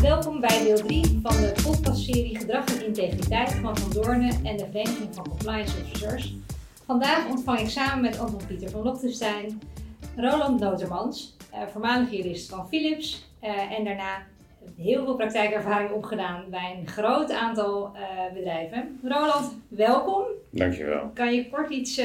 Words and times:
Welkom 0.00 0.40
bij 0.40 0.62
deel 0.62 0.76
3 0.76 1.18
van 1.22 1.36
de 1.36 1.52
podcastserie 1.62 2.38
Gedrag 2.38 2.64
en 2.64 2.86
Integriteit 2.86 3.52
van 3.52 3.78
Van 3.78 3.92
Doornen 3.92 4.44
en 4.44 4.56
de 4.56 4.66
Vereniging 4.70 5.14
van 5.14 5.28
Compliance 5.28 5.76
Officers. 5.82 6.34
Vandaag 6.84 7.28
ontvang 7.28 7.58
ik 7.58 7.68
samen 7.68 8.00
met 8.00 8.18
Anton 8.18 8.46
Pieter 8.46 8.70
van 8.70 8.82
Lochtenstein 8.82 9.60
Roland 10.16 10.60
Notermans, 10.60 11.36
eh, 11.50 11.60
voormalig 11.66 12.10
jurist 12.10 12.48
van 12.48 12.68
Philips 12.68 13.28
eh, 13.40 13.72
en 13.78 13.84
daarna 13.84 14.22
heel 14.76 15.04
veel 15.04 15.16
praktijkervaring 15.16 15.90
opgedaan 15.90 16.44
bij 16.50 16.76
een 16.80 16.88
groot 16.88 17.30
aantal 17.30 17.92
eh, 17.94 18.32
bedrijven. 18.34 19.00
Roland, 19.02 19.56
welkom. 19.68 20.22
Dankjewel. 20.50 21.10
Kan 21.14 21.34
je 21.34 21.48
kort 21.48 21.70
iets 21.70 22.00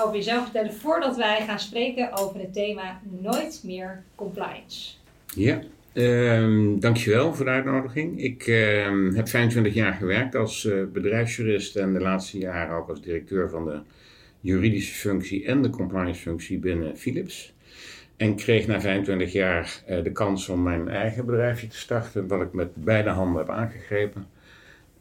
over 0.00 0.14
jezelf 0.14 0.42
vertellen 0.42 0.74
voordat 0.74 1.16
wij 1.16 1.40
gaan 1.40 1.60
spreken 1.60 2.12
over 2.12 2.40
het 2.40 2.52
thema 2.52 3.00
nooit 3.20 3.60
meer 3.64 4.04
compliance? 4.14 4.94
Ja, 5.34 5.60
uh, 5.96 6.80
dankjewel 6.80 7.34
voor 7.34 7.44
de 7.44 7.50
uitnodiging. 7.50 8.22
Ik 8.22 8.46
uh, 8.46 9.14
heb 9.14 9.28
25 9.28 9.74
jaar 9.74 9.92
gewerkt 9.92 10.34
als 10.34 10.64
uh, 10.64 10.84
bedrijfsjurist 10.92 11.76
en 11.76 11.92
de 11.92 12.00
laatste 12.00 12.38
jaren 12.38 12.76
ook 12.76 12.88
als 12.88 13.02
directeur 13.02 13.50
van 13.50 13.64
de 13.64 13.80
juridische 14.40 14.94
functie 14.94 15.44
en 15.44 15.62
de 15.62 15.70
compliance 15.70 16.20
functie 16.20 16.58
binnen 16.58 16.96
Philips. 16.96 17.54
En 18.16 18.36
kreeg 18.36 18.66
na 18.66 18.80
25 18.80 19.32
jaar 19.32 19.82
uh, 19.90 20.02
de 20.02 20.12
kans 20.12 20.48
om 20.48 20.62
mijn 20.62 20.88
eigen 20.88 21.26
bedrijfje 21.26 21.66
te 21.66 21.76
starten, 21.76 22.26
wat 22.26 22.40
ik 22.40 22.52
met 22.52 22.84
beide 22.84 23.10
handen 23.10 23.38
heb 23.38 23.50
aangegrepen. 23.50 24.26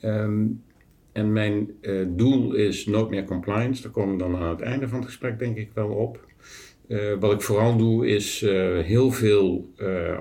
Um, 0.02 0.64
en 1.12 1.34
mijn 1.34 1.70
uh, 1.82 2.06
doel 2.10 2.54
is 2.54 2.86
nooit 2.86 3.10
meer 3.10 3.24
compliance. 3.24 3.82
Daar 3.82 3.92
komen 3.92 4.18
we 4.18 4.24
dan 4.24 4.36
aan 4.36 4.50
het 4.50 4.62
einde 4.62 4.88
van 4.88 4.98
het 4.98 5.08
gesprek 5.08 5.40
denk 5.40 5.58
ik 5.58 5.70
wel 5.74 5.90
op. 5.90 6.20
Uh, 6.88 7.14
wat 7.20 7.34
ik 7.34 7.42
vooral 7.42 7.78
doe 7.78 8.08
is 8.08 8.40
heel 8.84 9.12
veel 9.12 9.70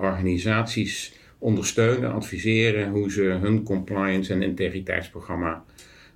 organisaties 0.00 1.18
ondersteunen, 1.38 2.12
adviseren 2.12 2.90
hoe 2.90 3.10
ze 3.10 3.22
hun 3.22 3.62
compliance 3.62 4.32
en 4.32 4.42
integriteitsprogramma 4.42 5.64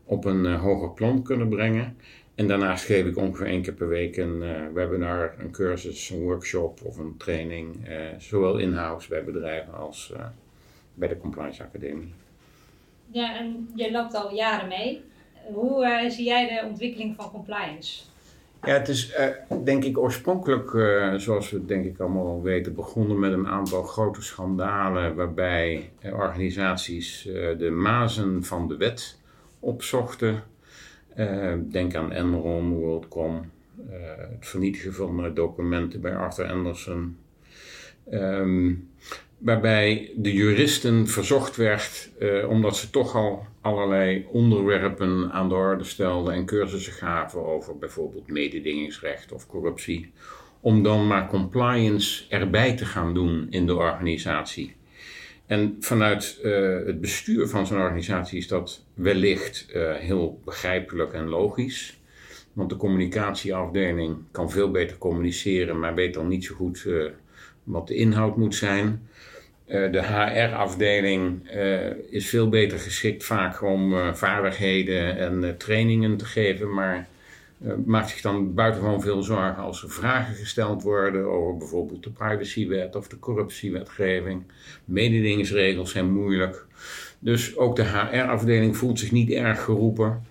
op 0.05 0.25
een 0.25 0.47
hoger 0.55 0.91
plan 0.91 1.23
kunnen 1.23 1.49
brengen. 1.49 1.97
En 2.35 2.47
daarnaast 2.47 2.85
geef 2.85 3.07
ik 3.07 3.17
ongeveer 3.17 3.47
één 3.47 3.63
keer 3.63 3.73
per 3.73 3.89
week 3.89 4.17
een 4.17 4.73
webinar, 4.73 5.35
een 5.39 5.51
cursus, 5.51 6.11
een 6.11 6.21
workshop 6.21 6.81
of 6.85 6.99
een 6.99 7.17
training. 7.17 7.89
Zowel 8.19 8.59
in-house 8.59 9.09
bij 9.09 9.25
bedrijven 9.25 9.75
als 9.75 10.13
bij 10.95 11.09
de 11.09 11.19
Compliance 11.19 11.63
Academie. 11.63 12.13
Ja, 13.11 13.39
en 13.39 13.69
je 13.75 13.91
loopt 13.91 14.15
al 14.15 14.35
jaren 14.35 14.69
mee. 14.69 15.01
Hoe 15.53 16.07
zie 16.09 16.25
jij 16.25 16.49
de 16.49 16.67
ontwikkeling 16.67 17.15
van 17.17 17.31
compliance? 17.31 18.03
Ja, 18.63 18.73
het 18.73 18.89
is 18.89 19.17
denk 19.65 19.85
ik 19.85 19.99
oorspronkelijk, 19.99 20.71
zoals 21.21 21.51
we 21.51 21.65
denk 21.65 21.85
ik 21.85 22.01
allemaal 22.01 22.43
weten, 22.43 22.75
begonnen 22.75 23.19
met 23.19 23.33
een 23.33 23.47
aantal 23.47 23.83
grote 23.83 24.23
schandalen 24.23 25.15
waarbij 25.15 25.91
organisaties 26.03 27.23
de 27.59 27.71
mazen 27.71 28.45
van 28.45 28.69
de 28.69 28.77
wet 28.77 29.19
opzochten 29.61 30.43
denk 31.71 31.95
aan 31.95 32.13
Enron, 32.13 32.73
WorldCom, 32.73 33.51
het 34.31 34.47
vernietigen 34.47 34.95
van 34.95 35.35
documenten 35.35 36.01
bij 36.01 36.17
Arthur 36.17 36.47
Anderson. 36.47 37.17
Um, 38.11 38.91
waarbij 39.39 40.13
de 40.17 40.33
juristen 40.33 41.07
verzocht 41.07 41.57
werd, 41.57 42.11
uh, 42.19 42.49
omdat 42.49 42.77
ze 42.77 42.91
toch 42.91 43.15
al 43.15 43.47
allerlei 43.61 44.27
onderwerpen 44.33 45.31
aan 45.33 45.49
de 45.49 45.55
orde 45.55 45.85
stelden 45.85 46.35
en 46.35 46.45
cursussen 46.45 46.93
gaven 46.93 47.47
over 47.47 47.79
bijvoorbeeld 47.79 48.29
mededingingsrecht 48.29 49.33
of 49.33 49.47
corruptie, 49.47 50.13
om 50.61 50.83
dan 50.83 51.07
maar 51.07 51.29
compliance 51.29 52.25
erbij 52.29 52.77
te 52.77 52.85
gaan 52.85 53.15
doen 53.15 53.47
in 53.51 53.67
de 53.67 53.77
organisatie. 53.77 54.77
En 55.47 55.77
vanuit 55.81 56.39
uh, 56.43 56.87
het 56.87 57.01
bestuur 57.01 57.49
van 57.49 57.67
zo'n 57.67 57.81
organisatie 57.81 58.39
is 58.39 58.49
dat 58.49 58.85
wellicht 58.95 59.67
uh, 59.75 59.95
heel 59.95 60.41
begrijpelijk 60.45 61.13
en 61.13 61.29
logisch. 61.29 62.01
Want 62.53 62.71
de 62.71 62.77
communicatieafdeling 62.77 64.17
kan 64.31 64.51
veel 64.51 64.71
beter 64.71 64.99
communiceren, 64.99 65.79
maar 65.79 65.95
weet 65.95 66.15
dan 66.15 66.29
niet 66.29 66.45
zo 66.45 66.55
goed 66.55 66.87
wat 67.65 67.87
de 67.87 67.95
inhoud 67.95 68.37
moet 68.37 68.55
zijn. 68.55 69.08
De 69.69 70.03
HR-afdeling 70.03 71.51
is 72.11 72.29
veel 72.29 72.49
beter 72.49 72.79
geschikt 72.79 73.25
vaak 73.25 73.63
om 73.63 74.15
vaardigheden 74.15 75.19
en 75.19 75.57
trainingen 75.59 76.17
te 76.17 76.25
geven, 76.25 76.75
maar 76.75 77.09
maakt 77.85 78.11
zich 78.11 78.21
dan 78.21 78.55
buitengewoon 78.55 79.01
veel 79.01 79.23
zorgen 79.23 79.63
als 79.63 79.83
er 79.83 79.91
vragen 79.91 80.35
gesteld 80.35 80.83
worden 80.83 81.25
over 81.25 81.57
bijvoorbeeld 81.57 82.03
de 82.03 82.11
privacywet 82.11 82.97
of 82.97 83.09
de 83.09 83.19
corruptiewetgeving. 83.19 84.43
Mededingingsregels 84.85 85.91
zijn 85.91 86.13
moeilijk. 86.13 86.67
Dus 87.19 87.57
ook 87.57 87.77
de 87.77 87.85
HR-afdeling 87.85 88.77
voelt 88.77 88.99
zich 88.99 89.13
niet 89.13 89.31
erg 89.31 89.65
geroepen. 89.65 90.23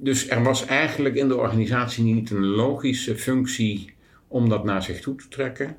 Dus 0.00 0.28
er 0.28 0.42
was 0.42 0.66
eigenlijk 0.66 1.14
in 1.14 1.28
de 1.28 1.36
organisatie 1.36 2.04
niet 2.04 2.30
een 2.30 2.44
logische 2.44 3.16
functie 3.16 3.94
om 4.28 4.48
dat 4.48 4.64
naar 4.64 4.82
zich 4.82 5.00
toe 5.00 5.14
te 5.14 5.28
trekken. 5.28 5.76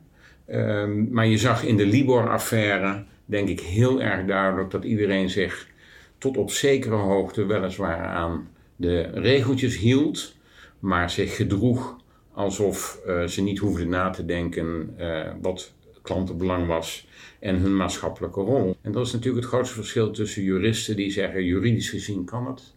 Uh, 0.47 0.85
maar 1.09 1.27
je 1.27 1.37
zag 1.37 1.63
in 1.63 1.77
de 1.77 1.85
Libor-affaire, 1.85 3.03
denk 3.25 3.49
ik, 3.49 3.59
heel 3.59 4.01
erg 4.01 4.25
duidelijk 4.25 4.71
dat 4.71 4.83
iedereen 4.83 5.29
zich 5.29 5.67
tot 6.17 6.37
op 6.37 6.51
zekere 6.51 6.95
hoogte 6.95 7.45
weliswaar 7.45 8.05
aan 8.05 8.49
de 8.75 9.01
regeltjes 9.01 9.77
hield 9.77 10.35
maar 10.79 11.09
zich 11.09 11.35
gedroeg 11.35 11.97
alsof 12.33 12.99
uh, 13.07 13.23
ze 13.23 13.41
niet 13.41 13.59
hoefden 13.59 13.89
na 13.89 14.09
te 14.09 14.25
denken 14.25 14.95
uh, 14.99 15.29
wat 15.41 15.73
klantenbelang 16.01 16.67
was 16.67 17.07
en 17.39 17.55
hun 17.55 17.75
maatschappelijke 17.75 18.41
rol. 18.41 18.77
En 18.81 18.91
dat 18.91 19.05
is 19.05 19.13
natuurlijk 19.13 19.43
het 19.43 19.53
grootste 19.53 19.75
verschil 19.75 20.11
tussen 20.11 20.43
juristen 20.43 20.95
die 20.95 21.11
zeggen 21.11 21.43
juridisch 21.43 21.89
gezien 21.89 22.25
kan 22.25 22.47
het, 22.47 22.73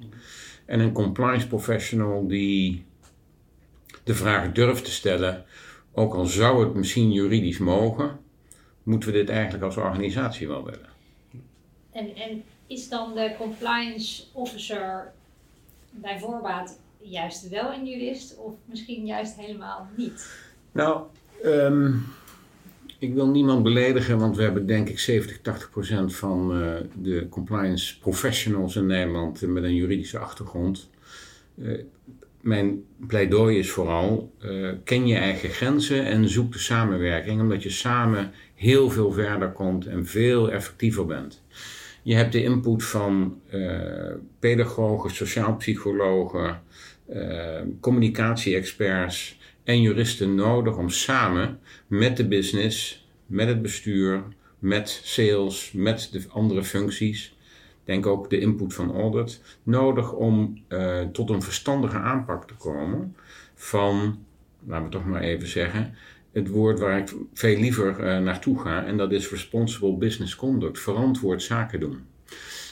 en 0.64 0.80
een 0.80 0.92
compliance 0.92 1.46
professional 1.46 2.26
die 2.26 2.84
de 4.04 4.14
vraag 4.14 4.52
durft 4.52 4.84
te 4.84 4.90
stellen, 4.90 5.44
ook 6.00 6.14
al 6.14 6.26
zou 6.26 6.64
het 6.64 6.74
misschien 6.74 7.12
juridisch 7.12 7.58
mogen, 7.58 8.18
moeten 8.82 9.12
we 9.12 9.18
dit 9.18 9.28
eigenlijk 9.28 9.64
als 9.64 9.76
organisatie 9.76 10.48
wel 10.48 10.64
willen. 10.64 10.88
En, 11.92 12.16
en 12.16 12.42
is 12.66 12.88
dan 12.88 13.14
de 13.14 13.34
compliance 13.38 14.22
officer 14.32 15.12
bij 15.90 16.18
voorbaat 16.18 16.78
juist 16.98 17.48
wel 17.48 17.72
een 17.72 17.86
jurist 17.86 18.36
of 18.38 18.54
misschien 18.64 19.06
juist 19.06 19.36
helemaal 19.36 19.88
niet? 19.96 20.28
Nou, 20.72 21.02
um, 21.44 22.04
ik 22.98 23.14
wil 23.14 23.28
niemand 23.28 23.62
beledigen, 23.62 24.18
want 24.18 24.36
we 24.36 24.42
hebben 24.42 24.66
denk 24.66 24.88
ik 24.88 24.98
70, 24.98 25.40
80 25.40 25.70
procent 25.70 26.16
van 26.16 26.62
uh, 26.62 26.74
de 26.94 27.26
compliance 27.28 27.98
professionals 27.98 28.76
in 28.76 28.86
Nederland 28.86 29.40
met 29.40 29.62
een 29.62 29.74
juridische 29.74 30.18
achtergrond. 30.18 30.88
Uh, 31.54 31.80
mijn 32.40 32.84
pleidooi 33.06 33.58
is 33.58 33.70
vooral, 33.70 34.34
uh, 34.44 34.70
ken 34.84 35.06
je 35.06 35.16
eigen 35.16 35.48
grenzen 35.48 36.04
en 36.04 36.28
zoek 36.28 36.52
de 36.52 36.58
samenwerking, 36.58 37.40
omdat 37.40 37.62
je 37.62 37.70
samen 37.70 38.32
heel 38.54 38.90
veel 38.90 39.12
verder 39.12 39.52
komt 39.52 39.86
en 39.86 40.06
veel 40.06 40.50
effectiever 40.50 41.06
bent. 41.06 41.42
Je 42.02 42.14
hebt 42.14 42.32
de 42.32 42.42
input 42.42 42.84
van 42.84 43.40
pedagogen, 44.38 45.10
sociaal 45.10 45.56
psychologen, 45.56 46.62
uh, 47.12 47.60
communicatie-experts 47.80 49.38
en 49.64 49.80
juristen 49.80 50.34
nodig 50.34 50.76
om 50.76 50.88
samen 50.88 51.58
met 51.86 52.16
de 52.16 52.28
business, 52.28 53.06
met 53.26 53.48
het 53.48 53.62
bestuur, 53.62 54.22
met 54.58 55.00
sales, 55.04 55.72
met 55.72 56.08
de 56.12 56.22
andere 56.28 56.64
functies, 56.64 57.36
denk 57.90 58.06
ook 58.06 58.30
de 58.30 58.40
input 58.40 58.74
van 58.74 58.94
audit, 58.94 59.40
nodig 59.62 60.12
om 60.12 60.62
uh, 60.68 61.00
tot 61.00 61.30
een 61.30 61.42
verstandige 61.42 61.96
aanpak 61.98 62.46
te 62.46 62.54
komen 62.54 63.16
van, 63.54 64.24
laten 64.66 64.84
we 64.84 64.90
toch 64.90 65.06
maar 65.06 65.20
even 65.20 65.48
zeggen, 65.48 65.94
het 66.32 66.48
woord 66.48 66.78
waar 66.78 66.98
ik 66.98 67.14
veel 67.34 67.58
liever 67.58 68.00
uh, 68.00 68.18
naartoe 68.18 68.60
ga, 68.60 68.84
en 68.84 68.96
dat 68.96 69.12
is 69.12 69.30
responsible 69.30 69.96
business 69.96 70.36
conduct, 70.36 70.78
verantwoord 70.78 71.42
zaken 71.42 71.80
doen. 71.80 71.98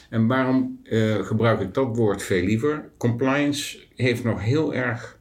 En 0.09 0.27
waarom 0.27 0.79
uh, 0.83 1.25
gebruik 1.25 1.59
ik 1.59 1.73
dat 1.73 1.95
woord 1.95 2.23
veel 2.23 2.43
liever? 2.43 2.89
Compliance 2.97 3.79
heeft 3.95 4.23
nog 4.23 4.41
heel 4.41 4.73
erg 4.73 5.17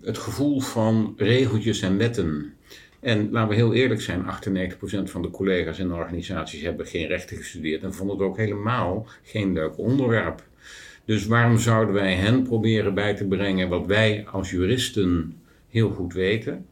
het 0.00 0.18
gevoel 0.18 0.60
van 0.60 1.14
regeltjes 1.16 1.80
en 1.80 1.96
wetten. 1.96 2.55
En 3.00 3.30
laten 3.30 3.48
we 3.48 3.54
heel 3.54 3.74
eerlijk 3.74 4.00
zijn, 4.00 4.24
98% 4.24 4.26
van 5.04 5.22
de 5.22 5.30
collega's 5.30 5.76
de 5.76 5.94
organisaties 5.94 6.62
hebben 6.62 6.86
geen 6.86 7.06
rechten 7.06 7.36
gestudeerd 7.36 7.82
en 7.82 7.94
vonden 7.94 8.16
het 8.16 8.26
ook 8.26 8.36
helemaal 8.36 9.06
geen 9.22 9.52
leuk 9.52 9.78
onderwerp. 9.78 10.42
Dus 11.04 11.26
waarom 11.26 11.58
zouden 11.58 11.94
wij 11.94 12.14
hen 12.14 12.42
proberen 12.42 12.94
bij 12.94 13.14
te 13.14 13.26
brengen 13.26 13.68
wat 13.68 13.86
wij 13.86 14.26
als 14.30 14.50
juristen 14.50 15.36
heel 15.68 15.90
goed 15.90 16.12
weten? 16.12 16.66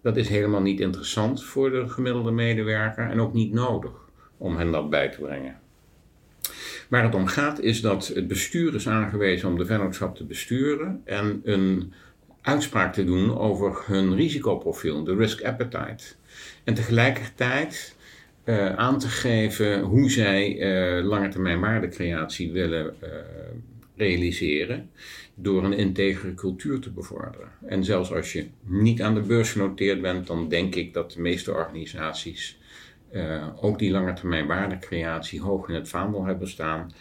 Dat 0.00 0.16
is 0.16 0.28
helemaal 0.28 0.60
niet 0.60 0.80
interessant 0.80 1.44
voor 1.44 1.70
de 1.70 1.88
gemiddelde 1.88 2.30
medewerker 2.30 3.10
en 3.10 3.20
ook 3.20 3.32
niet 3.32 3.52
nodig 3.52 3.92
om 4.36 4.56
hen 4.56 4.70
dat 4.70 4.90
bij 4.90 5.08
te 5.08 5.20
brengen. 5.20 5.58
Waar 6.88 7.02
het 7.02 7.14
om 7.14 7.26
gaat 7.26 7.60
is 7.60 7.80
dat 7.80 8.06
het 8.06 8.28
bestuur 8.28 8.74
is 8.74 8.88
aangewezen 8.88 9.48
om 9.48 9.58
de 9.58 9.66
vennootschap 9.66 10.16
te 10.16 10.24
besturen 10.24 11.02
en 11.04 11.40
een 11.44 11.92
uitspraak 12.42 12.92
te 12.92 13.04
doen 13.04 13.38
over 13.38 13.82
hun 13.86 14.14
risicoprofiel, 14.14 15.04
de 15.04 15.14
risk 15.14 15.42
appetite. 15.42 16.04
En 16.64 16.74
tegelijkertijd 16.74 17.96
uh, 18.44 18.74
aan 18.74 18.98
te 18.98 19.08
geven 19.08 19.80
hoe 19.80 20.10
zij 20.10 20.56
uh, 20.56 21.04
lange 21.04 21.28
termijn 21.28 21.60
waardecreatie 21.60 22.52
willen 22.52 22.94
uh, 23.02 23.08
realiseren 23.96 24.90
door 25.34 25.64
een 25.64 25.72
integere 25.72 26.34
cultuur 26.34 26.80
te 26.80 26.90
bevorderen. 26.90 27.48
En 27.66 27.84
zelfs 27.84 28.12
als 28.12 28.32
je 28.32 28.46
niet 28.64 29.02
aan 29.02 29.14
de 29.14 29.20
beurs 29.20 29.52
genoteerd 29.52 30.00
bent, 30.00 30.26
dan 30.26 30.48
denk 30.48 30.74
ik 30.74 30.94
dat 30.94 31.12
de 31.12 31.20
meeste 31.20 31.52
organisaties 31.52 32.56
ook 33.60 33.78
die 33.78 33.90
lange 33.90 34.12
termijn 34.12 34.46
waardecreatie 34.46 35.40
hoog 35.40 35.68
in 35.68 35.74
het 35.74 35.88
vaandel 35.88 36.24
hebben 36.24 36.48
staan. 36.48 36.92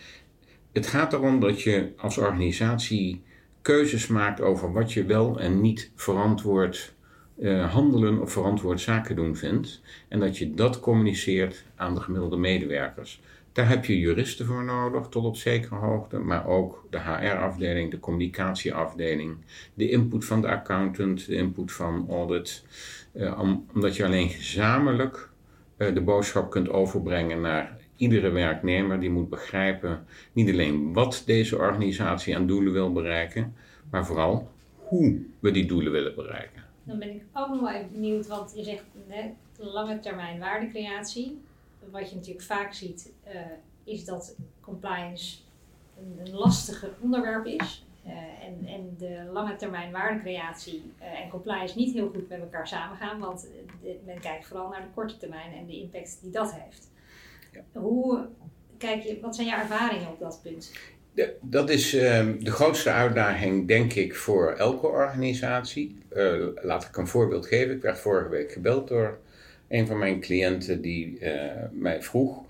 Het 0.73 0.87
gaat 0.87 1.13
erom 1.13 1.39
dat 1.39 1.61
je 1.61 1.91
als 1.97 2.17
organisatie 2.17 3.21
keuzes 3.67 4.07
maakt 4.07 4.41
over 4.41 4.73
wat 4.73 4.93
je 4.93 5.05
wel 5.05 5.39
en 5.39 5.61
niet 5.61 5.91
verantwoord 5.95 6.93
uh, 7.39 7.73
handelen 7.73 8.21
of 8.21 8.31
verantwoord 8.31 8.79
zaken 8.79 9.15
doen 9.15 9.35
vindt. 9.35 9.81
En 10.07 10.19
dat 10.19 10.37
je 10.37 10.53
dat 10.53 10.79
communiceert 10.79 11.63
aan 11.75 11.93
de 11.93 12.01
gemiddelde 12.01 12.37
medewerkers. 12.37 13.21
Daar 13.51 13.69
heb 13.69 13.85
je 13.85 13.99
juristen 13.99 14.45
voor 14.45 14.63
nodig, 14.63 15.07
tot 15.07 15.25
op 15.25 15.35
zekere 15.35 15.75
hoogte, 15.75 16.19
maar 16.19 16.47
ook 16.47 16.87
de 16.89 16.99
HR-afdeling, 16.99 17.91
de 17.91 17.99
communicatieafdeling, 17.99 19.37
de 19.73 19.89
input 19.89 20.25
van 20.25 20.41
de 20.41 20.47
accountant, 20.47 21.25
de 21.25 21.35
input 21.35 21.71
van 21.71 22.07
audit. 22.09 22.65
Om, 23.37 23.65
omdat 23.73 23.95
je 23.95 24.05
alleen 24.05 24.29
gezamenlijk 24.29 25.29
uh, 25.77 25.93
de 25.93 26.01
boodschap 26.01 26.51
kunt 26.51 26.69
overbrengen 26.69 27.41
naar 27.41 27.77
iedere 27.97 28.29
werknemer. 28.29 28.99
Die 28.99 29.09
moet 29.09 29.29
begrijpen 29.29 30.05
niet 30.33 30.49
alleen 30.49 30.93
wat 30.93 31.23
deze 31.25 31.57
organisatie 31.57 32.35
aan 32.35 32.47
doelen 32.47 32.73
wil 32.73 32.91
bereiken, 32.91 33.55
maar 33.91 34.05
vooral 34.05 34.49
hoe 34.75 35.21
we 35.39 35.51
die 35.51 35.65
doelen 35.65 35.91
willen 35.91 36.15
bereiken. 36.15 36.63
Dan 36.83 36.99
ben 36.99 37.09
ik 37.09 37.23
ook 37.33 37.47
nog 37.47 37.59
wel 37.59 37.71
even 37.71 37.91
benieuwd, 37.91 38.27
want 38.27 38.53
je 38.55 38.63
zegt 38.63 38.83
hè, 39.07 39.33
lange 39.57 39.99
termijn 39.99 40.39
waardecreatie. 40.39 41.41
Wat 41.91 42.09
je 42.09 42.15
natuurlijk 42.15 42.45
vaak 42.45 42.73
ziet, 42.73 43.13
uh, 43.27 43.33
is 43.83 44.05
dat 44.05 44.35
compliance 44.61 45.37
een, 45.97 46.25
een 46.25 46.33
lastige 46.33 46.89
onderwerp 46.99 47.45
is. 47.45 47.85
Uh, 48.05 48.13
en, 48.13 48.65
en 48.65 48.95
de 48.97 49.29
lange 49.33 49.55
termijn 49.55 49.91
waardecreatie 49.91 50.83
uh, 50.99 51.19
en 51.19 51.29
compliance 51.29 51.77
niet 51.77 51.93
heel 51.93 52.09
goed 52.09 52.29
met 52.29 52.39
elkaar 52.39 52.67
samengaan, 52.67 53.19
want 53.19 53.47
men 54.05 54.19
kijkt 54.19 54.47
vooral 54.47 54.69
naar 54.69 54.81
de 54.81 54.93
korte 54.93 55.17
termijn 55.17 55.53
en 55.53 55.65
de 55.65 55.79
impact 55.79 56.19
die 56.21 56.31
dat 56.31 56.53
heeft. 56.53 56.86
Hoe 57.71 58.27
kijk 58.77 59.03
je, 59.03 59.19
wat 59.21 59.35
zijn 59.35 59.47
jouw 59.47 59.59
ervaringen 59.59 60.07
op 60.07 60.19
dat 60.19 60.39
punt? 60.43 60.71
Dat 61.41 61.69
is 61.69 61.93
uh, 61.93 62.01
de 62.39 62.51
grootste 62.51 62.89
uitdaging, 62.89 63.67
denk 63.67 63.93
ik, 63.93 64.15
voor 64.15 64.51
elke 64.51 64.87
organisatie. 64.87 65.97
Uh, 66.15 66.47
laat 66.61 66.83
ik 66.83 66.97
een 66.97 67.07
voorbeeld 67.07 67.45
geven. 67.45 67.75
Ik 67.75 67.81
werd 67.81 67.99
vorige 67.99 68.29
week 68.29 68.51
gebeld 68.51 68.87
door 68.87 69.17
een 69.67 69.87
van 69.87 69.97
mijn 69.97 70.19
cliënten 70.19 70.81
die 70.81 71.19
uh, 71.19 71.31
mij 71.71 72.03
vroeg: 72.03 72.43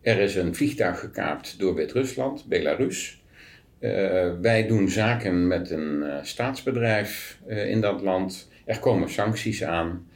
er 0.00 0.18
is 0.18 0.34
een 0.36 0.54
vliegtuig 0.54 1.00
gekaapt 1.00 1.58
door 1.58 1.74
Wit-Rusland, 1.74 2.44
Belarus. 2.48 3.22
wij 4.40 4.66
doen 4.66 4.88
zaken 4.88 5.46
met 5.46 5.70
een 5.70 6.04
staatsbedrijf 6.22 7.38
in 7.46 7.80
dat 7.80 8.00
land. 8.00 8.48
Er 8.64 8.78
komen 8.78 9.10
sancties 9.10 9.64
aan. 9.64 10.06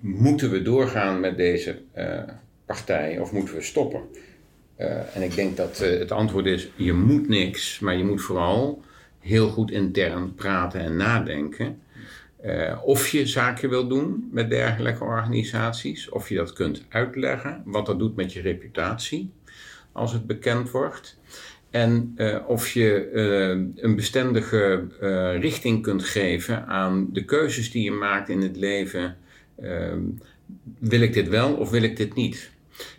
Moeten 0.00 0.50
we 0.50 0.62
doorgaan 0.62 1.20
met 1.20 1.36
deze 1.36 1.82
partij 2.66 3.18
of 3.18 3.32
moeten 3.32 3.54
we 3.54 3.62
stoppen? 3.62 4.00
Uh, 4.80 5.16
en 5.16 5.22
ik 5.22 5.34
denk 5.34 5.56
dat 5.56 5.80
uh, 5.82 5.98
het 5.98 6.12
antwoord 6.12 6.46
is: 6.46 6.70
je 6.76 6.92
moet 6.92 7.28
niks, 7.28 7.78
maar 7.78 7.96
je 7.96 8.04
moet 8.04 8.22
vooral 8.22 8.82
heel 9.20 9.48
goed 9.48 9.70
intern 9.70 10.34
praten 10.34 10.80
en 10.80 10.96
nadenken. 10.96 11.80
Uh, 12.44 12.80
of 12.84 13.08
je 13.08 13.26
zaken 13.26 13.68
wil 13.68 13.88
doen 13.88 14.28
met 14.32 14.50
dergelijke 14.50 15.04
organisaties, 15.04 16.08
of 16.08 16.28
je 16.28 16.34
dat 16.34 16.52
kunt 16.52 16.84
uitleggen, 16.88 17.62
wat 17.64 17.86
dat 17.86 17.98
doet 17.98 18.16
met 18.16 18.32
je 18.32 18.40
reputatie 18.40 19.30
als 19.92 20.12
het 20.12 20.26
bekend 20.26 20.70
wordt. 20.70 21.18
En 21.70 22.16
of 22.46 22.68
je 22.68 23.10
een 23.76 23.96
bestendige 23.96 24.86
richting 25.40 25.82
kunt 25.82 26.04
geven 26.04 26.66
aan 26.66 27.08
de 27.12 27.24
keuzes 27.24 27.70
die 27.70 27.84
je 27.84 27.90
maakt 27.90 28.28
in 28.28 28.40
het 28.40 28.56
leven. 28.56 29.16
Wil 30.78 31.00
ik 31.00 31.12
dit 31.12 31.28
wel 31.28 31.54
of 31.54 31.70
wil 31.70 31.82
ik 31.82 31.96
dit 31.96 32.14
niet? 32.14 32.50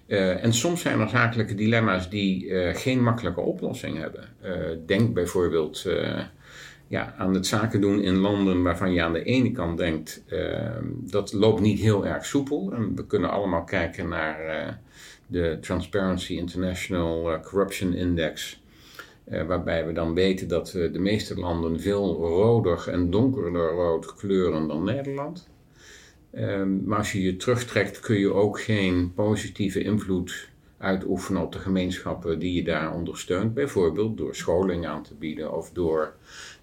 Uh, 0.08 0.44
en 0.44 0.54
soms 0.54 0.82
zijn 0.82 1.00
er 1.00 1.10
zakelijke 1.10 1.56
dilemma's 1.56 2.10
die 2.10 2.46
uh, 2.46 2.76
geen 2.76 3.04
makkelijke 3.04 3.42
oplossing 3.42 3.98
hebben. 3.98 4.24
Uh, 4.44 4.78
denk 4.86 5.14
bijvoorbeeld 5.14 5.86
ja, 6.88 7.14
aan 7.18 7.34
het 7.34 7.48
zaken 7.48 7.82
doen 7.82 8.02
in 8.02 8.18
landen 8.18 8.64
waarvan 8.64 8.94
je 8.94 9.04
aan 9.04 9.14
de 9.14 9.24
ene 9.24 9.52
kant 9.52 9.78
denkt 9.78 10.24
dat 11.12 11.34
loopt 11.34 11.62
niet 11.62 11.80
heel 11.80 12.06
erg 12.06 12.26
soepel. 12.26 12.72
En 12.74 12.96
we 12.96 13.06
kunnen 13.06 13.30
allemaal 13.30 13.64
kijken 13.64 14.08
naar 14.08 14.80
de 15.28 15.58
Transparency 15.62 16.34
International 16.34 17.40
Corruption 17.40 17.94
Index. 17.94 18.62
waarbij 19.48 19.86
we 19.86 19.94
dan 19.94 20.14
weten 20.14 20.48
dat 20.48 20.72
de 20.72 21.00
meeste 21.00 21.40
landen 21.40 21.80
veel 21.80 22.16
roder 22.16 22.90
en 22.90 23.10
donkerder 23.10 23.72
rood 23.72 24.16
kleuren 24.16 24.68
dan 24.68 24.84
Nederland. 24.84 25.48
Um, 26.40 26.84
maar 26.86 26.98
als 26.98 27.12
je 27.12 27.22
je 27.22 27.36
terugtrekt, 27.36 28.00
kun 28.00 28.20
je 28.20 28.34
ook 28.34 28.62
geen 28.62 29.14
positieve 29.14 29.84
invloed 29.84 30.50
uitoefenen 30.78 31.42
op 31.42 31.52
de 31.52 31.60
gemeenschappen 31.60 32.40
die 32.40 32.54
je 32.54 32.64
daar 32.64 32.94
ondersteunt. 32.94 33.54
Bijvoorbeeld 33.54 34.18
door 34.18 34.36
scholing 34.36 34.88
aan 34.88 35.04
te 35.04 35.16
bieden 35.16 35.54
of 35.54 35.72
door 35.72 36.14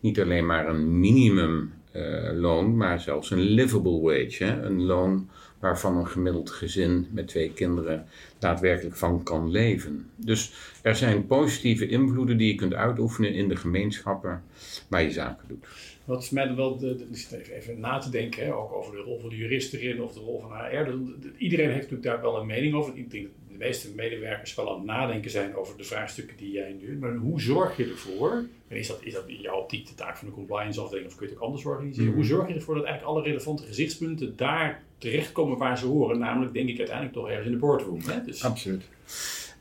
niet 0.01 0.21
alleen 0.21 0.47
maar 0.47 0.69
een 0.69 1.01
minimumloon, 1.01 2.71
uh, 2.71 2.77
maar 2.77 3.01
zelfs 3.01 3.31
een 3.31 3.41
livable 3.41 4.01
wage. 4.01 4.45
Hè? 4.45 4.63
Een 4.63 4.83
loon 4.83 5.29
waarvan 5.59 5.97
een 5.97 6.09
gemiddeld 6.09 6.51
gezin 6.51 7.07
met 7.11 7.29
twee 7.29 7.53
kinderen 7.53 8.07
daadwerkelijk 8.39 8.97
van 8.97 9.23
kan 9.23 9.51
leven. 9.51 10.11
Dus 10.17 10.53
er 10.83 10.97
zijn 10.97 11.27
positieve 11.27 11.87
invloeden 11.87 12.37
die 12.37 12.49
je 12.49 12.55
kunt 12.55 12.75
uitoefenen 12.75 13.35
in 13.35 13.49
de 13.49 13.57
gemeenschappen 13.57 14.43
waar 14.89 15.03
je 15.03 15.11
zaken 15.11 15.49
doet. 15.49 15.67
Wat 16.05 16.23
is 16.23 16.31
mij 16.31 16.47
dan 16.47 16.57
wel, 16.57 16.77
de, 16.77 16.97
de, 16.97 17.05
even, 17.13 17.55
even 17.55 17.81
na 17.81 17.99
te 17.99 18.11
denken, 18.11 18.45
hè, 18.45 18.55
ook 18.55 18.73
over 18.73 18.93
de 18.93 19.03
rol 19.03 19.21
van 19.21 19.29
de 19.29 19.37
jurist 19.37 19.75
erin 19.75 20.03
of 20.03 20.13
de 20.13 20.21
rol 20.21 20.41
van 20.41 20.51
HR. 20.51 20.95
iedereen 21.39 21.67
heeft 21.67 21.91
natuurlijk 21.91 22.03
daar 22.03 22.21
wel 22.21 22.41
een 22.41 22.47
mening 22.47 22.75
over. 22.75 22.97
Ik 22.97 23.11
denk 23.11 23.25
dat 23.25 23.33
de 23.49 23.65
meeste 23.65 23.89
medewerkers 23.95 24.55
wel 24.55 24.71
aan 24.71 24.77
het 24.77 24.85
nadenken 24.85 25.31
zijn 25.31 25.57
over 25.57 25.77
de 25.77 25.85
vraagstukken 25.85 26.37
die 26.37 26.53
jij 26.53 26.77
nu. 26.81 26.99
Maar 26.99 27.15
hoe 27.15 27.41
zorg 27.41 27.77
je 27.77 27.85
ervoor? 27.85 28.45
En 28.69 28.77
is 28.77 28.87
dat, 28.87 28.99
is 29.01 29.13
dat 29.13 29.29
in 29.29 29.41
jouw 29.41 29.57
optiek 29.57 29.87
de 29.87 29.95
taak 29.95 30.17
van 30.17 30.29
de 30.29 30.35
compliance 30.35 30.81
afdeling 30.81 31.09
of 31.09 31.17
kun 31.17 31.27
je 31.27 31.33
het 31.33 31.41
ook 31.41 31.47
anders 31.47 31.65
organiseren? 31.65 32.11
Mm. 32.11 32.15
Hoe 32.15 32.25
zorg 32.25 32.49
je 32.49 32.55
ervoor 32.55 32.75
dat 32.75 32.85
eigenlijk 32.85 33.17
alle 33.17 33.27
relevante 33.27 33.63
gezichtspunten 33.63 34.37
daar 34.37 34.83
terechtkomen 34.99 35.59
waar 35.59 35.79
ze 35.79 35.87
horen? 35.87 36.19
Namelijk, 36.19 36.53
denk 36.53 36.69
ik, 36.69 36.79
uiteindelijk 36.79 37.17
toch 37.17 37.29
ergens 37.29 37.47
in 37.47 37.53
de 37.53 37.59
boardroom. 37.59 38.01
Hè? 38.01 38.25
Dus... 38.25 38.45
Absoluut. 38.45 38.89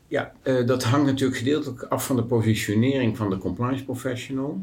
Ja, 0.08 0.32
uh, 0.42 0.66
dat 0.66 0.82
hangt 0.82 1.06
natuurlijk 1.06 1.38
gedeeltelijk 1.38 1.82
af 1.82 2.06
van 2.06 2.16
de 2.16 2.24
positionering 2.24 3.16
van 3.16 3.30
de 3.30 3.38
compliance 3.38 3.84
professional. 3.84 4.62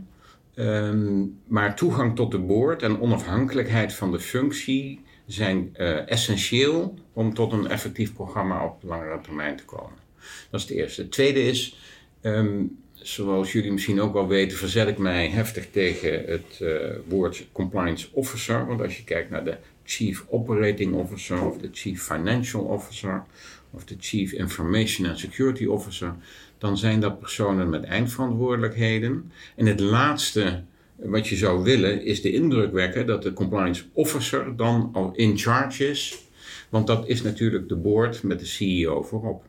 Um, 0.55 1.39
maar 1.48 1.75
toegang 1.75 2.15
tot 2.15 2.31
de 2.31 2.39
board 2.39 2.84
en 2.84 3.01
onafhankelijkheid 3.01 3.93
van 3.93 4.12
de 4.12 4.20
functie 4.20 5.01
zijn 5.25 5.75
uh, 5.77 6.10
essentieel 6.10 6.93
om 7.13 7.34
tot 7.34 7.51
een 7.51 7.67
effectief 7.67 8.13
programma 8.13 8.65
op 8.65 8.84
langere 8.84 9.22
termijn 9.22 9.55
te 9.55 9.65
komen. 9.65 9.98
Dat 10.50 10.60
is 10.60 10.67
het 10.67 10.77
eerste. 10.77 11.01
Het 11.01 11.12
tweede 11.12 11.43
is, 11.43 11.77
um, 12.22 12.77
zoals 12.93 13.51
jullie 13.51 13.72
misschien 13.72 14.01
ook 14.01 14.13
wel 14.13 14.27
weten, 14.27 14.58
verzet 14.58 14.88
ik 14.88 14.98
mij 14.98 15.29
heftig 15.29 15.70
tegen 15.72 16.24
het 16.25 16.60
uh, 16.62 16.70
woord 17.08 17.48
compliance 17.51 18.08
officer. 18.12 18.65
Want 18.67 18.81
als 18.81 18.98
je 18.98 19.03
kijkt 19.03 19.29
naar 19.29 19.43
de 19.43 19.58
chief 19.84 20.25
operating 20.29 20.93
officer 20.93 21.46
of 21.46 21.58
de 21.58 21.70
chief 21.72 22.03
financial 22.03 22.63
officer 22.63 23.24
of 23.72 23.84
de 23.84 23.96
chief 24.00 24.31
information 24.31 25.10
and 25.10 25.20
security 25.20 25.65
officer, 25.65 26.15
dan 26.62 26.77
zijn 26.77 27.00
dat 27.00 27.20
personen 27.20 27.70
met 27.70 27.84
eindverantwoordelijkheden. 27.84 29.32
En 29.56 29.65
het 29.65 29.80
laatste 29.80 30.63
wat 30.96 31.27
je 31.27 31.36
zou 31.36 31.63
willen 31.63 32.06
is 32.06 32.22
de 32.22 32.32
indruk 32.32 32.72
wekken 32.74 33.06
dat 33.06 33.24
de 33.24 33.34
compliance 33.34 33.84
officer 33.94 34.56
dan 34.56 34.89
al 34.94 35.12
in 35.15 35.38
charge 35.38 35.89
is. 35.89 36.18
Want 36.70 36.88
dat 36.88 37.08
is 37.08 37.22
natuurlijk 37.22 37.70
de 37.70 37.75
board 37.75 38.24
met 38.24 38.39
de 38.39 38.46
CEO 38.46 39.01
voorop. 39.01 39.44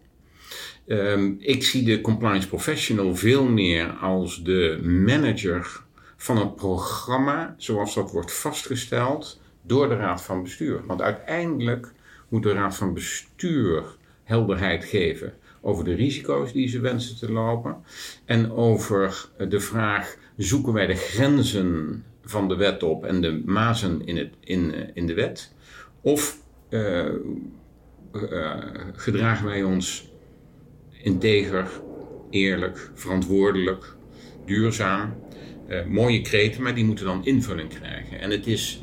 Um, 0.86 1.36
ik 1.38 1.62
zie 1.64 1.84
de 1.84 2.00
compliance 2.00 2.48
professional 2.48 3.16
veel 3.16 3.44
meer 3.44 3.90
als 3.90 4.42
de 4.42 4.80
manager 4.82 5.82
van 6.16 6.38
een 6.38 6.54
programma 6.54 7.54
zoals 7.58 7.94
dat 7.94 8.10
wordt 8.10 8.32
vastgesteld 8.32 9.40
door 9.62 9.88
de 9.88 9.96
raad 9.96 10.22
van 10.22 10.42
bestuur. 10.42 10.86
Want 10.86 11.02
uiteindelijk 11.02 11.92
moet 12.28 12.42
de 12.42 12.52
raad 12.52 12.76
van 12.76 12.94
bestuur 12.94 13.84
helderheid 14.24 14.84
geven 14.84 15.34
over 15.62 15.84
de 15.84 15.94
risico's 15.94 16.52
die 16.52 16.68
ze 16.68 16.80
wensen 16.80 17.16
te 17.16 17.32
lopen 17.32 17.76
en 18.24 18.52
over 18.52 19.28
de 19.48 19.60
vraag: 19.60 20.16
zoeken 20.36 20.72
wij 20.72 20.86
de 20.86 20.94
grenzen 20.94 22.04
van 22.22 22.48
de 22.48 22.56
wet 22.56 22.82
op 22.82 23.04
en 23.04 23.20
de 23.20 23.42
mazen 23.44 24.06
in, 24.06 24.16
het, 24.16 24.34
in, 24.40 24.74
in 24.94 25.06
de 25.06 25.14
wet? 25.14 25.54
Of 26.00 26.38
uh, 26.70 27.14
gedragen 28.92 29.46
wij 29.46 29.62
ons 29.62 30.10
integer, 30.90 31.70
eerlijk, 32.30 32.90
verantwoordelijk, 32.94 33.96
duurzaam? 34.46 35.14
Mooie 35.88 36.20
kreten, 36.20 36.62
maar 36.62 36.74
die 36.74 36.84
moeten 36.84 37.04
dan 37.04 37.24
invulling 37.24 37.68
krijgen. 37.68 38.20
En 38.20 38.30
het 38.30 38.46
is, 38.46 38.82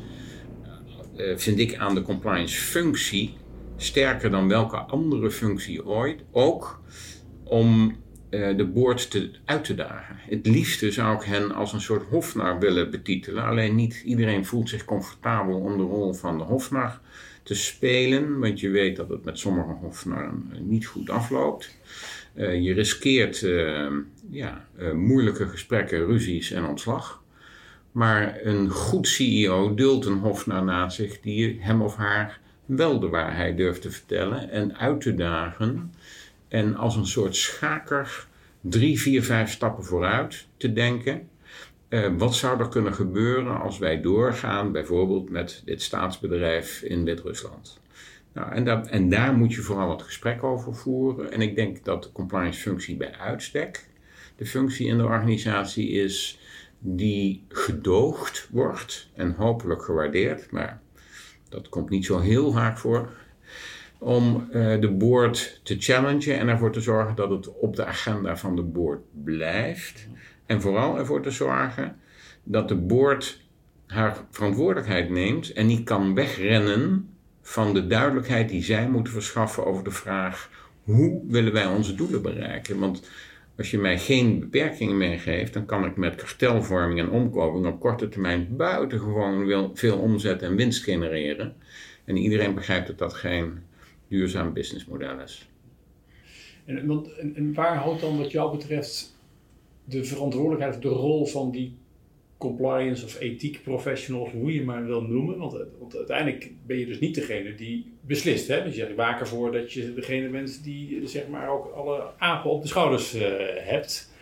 vind 1.36 1.58
ik, 1.58 1.76
aan 1.76 1.94
de 1.94 2.02
compliance 2.02 2.60
functie 2.60 3.36
sterker 3.82 4.30
dan 4.30 4.48
welke 4.48 4.76
andere 4.76 5.30
functie 5.30 5.86
ooit, 5.86 6.22
ook 6.30 6.80
om 7.44 7.96
uh, 8.30 8.56
de 8.56 8.66
boord 8.66 9.10
te, 9.10 9.30
uit 9.44 9.64
te 9.64 9.74
dagen. 9.74 10.16
Het 10.18 10.46
liefste 10.46 10.90
zou 10.90 11.16
ik 11.16 11.22
hen 11.22 11.54
als 11.54 11.72
een 11.72 11.80
soort 11.80 12.08
hofnar 12.08 12.58
willen 12.58 12.90
betitelen, 12.90 13.44
alleen 13.44 13.74
niet 13.74 14.02
iedereen 14.04 14.44
voelt 14.46 14.68
zich 14.68 14.84
comfortabel 14.84 15.60
om 15.60 15.76
de 15.76 15.82
rol 15.82 16.12
van 16.12 16.38
de 16.38 16.44
hofnar 16.44 17.00
te 17.42 17.54
spelen, 17.54 18.38
want 18.38 18.60
je 18.60 18.68
weet 18.68 18.96
dat 18.96 19.08
het 19.08 19.24
met 19.24 19.38
sommige 19.38 19.72
hofnarren 19.72 20.52
niet 20.60 20.86
goed 20.86 21.10
afloopt. 21.10 21.76
Uh, 22.34 22.60
je 22.60 22.72
riskeert 22.72 23.42
uh, 23.42 23.86
ja, 24.30 24.66
moeilijke 24.94 25.48
gesprekken, 25.48 26.06
ruzies 26.06 26.50
en 26.50 26.64
ontslag. 26.64 27.22
Maar 27.92 28.38
een 28.42 28.70
goed 28.70 29.08
CEO 29.08 29.74
duldt 29.74 30.06
een 30.06 30.18
hofnar 30.18 30.64
naast 30.64 30.96
zich 30.96 31.20
die 31.20 31.58
hem 31.60 31.82
of 31.82 31.96
haar 31.96 32.40
wel 32.76 33.00
de 33.00 33.08
waarheid 33.08 33.56
durft 33.56 33.82
te 33.82 33.90
vertellen 33.90 34.50
en 34.50 34.78
uit 34.78 35.00
te 35.00 35.14
dagen. 35.14 35.94
En 36.48 36.76
als 36.76 36.96
een 36.96 37.06
soort 37.06 37.36
schaker 37.36 38.26
drie, 38.60 39.00
vier, 39.00 39.22
vijf 39.22 39.50
stappen 39.50 39.84
vooruit 39.84 40.46
te 40.56 40.72
denken. 40.72 41.28
Uh, 41.88 42.08
wat 42.16 42.34
zou 42.34 42.60
er 42.60 42.68
kunnen 42.68 42.94
gebeuren 42.94 43.60
als 43.60 43.78
wij 43.78 44.00
doorgaan, 44.00 44.72
bijvoorbeeld 44.72 45.30
met 45.30 45.62
dit 45.64 45.82
staatsbedrijf 45.82 46.82
in 46.82 47.04
Wit-Rusland? 47.04 47.80
Nou, 48.32 48.52
en, 48.52 48.88
en 48.88 49.08
daar 49.08 49.34
moet 49.34 49.54
je 49.54 49.60
vooral 49.60 49.90
het 49.90 50.02
gesprek 50.02 50.42
over 50.42 50.74
voeren. 50.74 51.32
En 51.32 51.40
ik 51.40 51.54
denk 51.54 51.84
dat 51.84 52.02
de 52.02 52.12
compliance-functie 52.12 52.96
bij 52.96 53.12
uitstek 53.12 53.88
de 54.40 54.46
functie 54.46 54.86
in 54.86 54.98
de 54.98 55.04
organisatie 55.04 55.88
is 55.88 56.38
die 56.78 57.44
gedoogd 57.48 58.48
wordt 58.50 59.08
en 59.14 59.34
hopelijk 59.34 59.82
gewaardeerd, 59.82 60.50
maar 60.50 60.80
dat 61.50 61.68
komt 61.68 61.90
niet 61.90 62.04
zo 62.04 62.18
heel 62.18 62.52
vaak 62.52 62.78
voor, 62.78 63.08
om 63.98 64.48
uh, 64.52 64.80
de 64.80 64.90
board 64.90 65.60
te 65.62 65.76
challengen 65.78 66.38
en 66.38 66.48
ervoor 66.48 66.72
te 66.72 66.80
zorgen 66.80 67.14
dat 67.14 67.30
het 67.30 67.58
op 67.58 67.76
de 67.76 67.84
agenda 67.84 68.36
van 68.36 68.56
de 68.56 68.62
board 68.62 69.00
blijft. 69.24 70.08
En 70.46 70.60
vooral 70.60 70.98
ervoor 70.98 71.22
te 71.22 71.30
zorgen 71.30 71.96
dat 72.42 72.68
de 72.68 72.76
board 72.76 73.40
haar 73.86 74.16
verantwoordelijkheid 74.30 75.10
neemt 75.10 75.52
en 75.52 75.66
niet 75.66 75.84
kan 75.84 76.14
wegrennen 76.14 77.14
van 77.42 77.74
de 77.74 77.86
duidelijkheid 77.86 78.48
die 78.48 78.62
zij 78.62 78.88
moeten 78.88 79.12
verschaffen 79.12 79.66
over 79.66 79.84
de 79.84 79.90
vraag 79.90 80.50
hoe 80.84 81.22
willen 81.28 81.52
wij 81.52 81.66
onze 81.66 81.94
doelen 81.94 82.22
bereiken. 82.22 82.78
Want 82.78 83.08
als 83.60 83.70
je 83.70 83.78
mij 83.78 83.98
geen 83.98 84.40
beperkingen 84.40 84.96
meegeeft, 84.96 85.52
dan 85.52 85.66
kan 85.66 85.84
ik 85.84 85.96
met 85.96 86.14
kartelvorming 86.14 86.98
en 86.98 87.10
omkoping 87.10 87.66
op 87.66 87.80
korte 87.80 88.08
termijn 88.08 88.56
buitengewoon 88.56 89.70
veel 89.74 89.98
omzet 89.98 90.42
en 90.42 90.56
winst 90.56 90.82
genereren. 90.82 91.56
En 92.04 92.16
iedereen 92.16 92.54
begrijpt 92.54 92.86
dat 92.86 92.98
dat 92.98 93.14
geen 93.14 93.58
duurzaam 94.08 94.52
businessmodel 94.52 95.20
is. 95.20 95.48
En, 96.64 97.04
en, 97.34 97.54
waar 97.54 97.76
houdt 97.76 98.00
dan 98.00 98.18
wat 98.18 98.30
jou 98.30 98.56
betreft 98.56 99.18
de 99.84 100.04
verantwoordelijkheid 100.04 100.82
de 100.82 100.88
rol 100.88 101.26
van 101.26 101.50
die 101.50 101.76
compliance 102.40 103.04
of 103.04 103.20
ethiek 103.20 103.62
professionals, 103.62 104.30
hoe 104.32 104.54
je 104.54 104.62
maar 104.62 104.86
wil 104.86 105.02
noemen. 105.02 105.38
Want, 105.38 105.52
want, 105.78 105.96
uiteindelijk 105.96 106.50
ben 106.66 106.78
je 106.78 106.86
dus 106.86 106.98
niet 106.98 107.14
degene 107.14 107.54
die 107.54 107.92
beslist. 108.00 108.48
Hè? 108.48 108.62
Dus 108.62 108.76
je 108.76 108.94
waakt 108.94 109.20
ervoor 109.20 109.52
dat 109.52 109.72
je 109.72 109.94
degene 109.94 110.28
bent 110.28 110.64
die 110.64 111.06
zeg 111.08 111.28
maar 111.28 111.48
ook 111.48 111.72
alle 111.74 112.02
apen 112.18 112.50
op 112.50 112.62
de 112.62 112.68
schouders 112.68 113.14
uh, 113.14 113.22
hebt. 113.56 114.12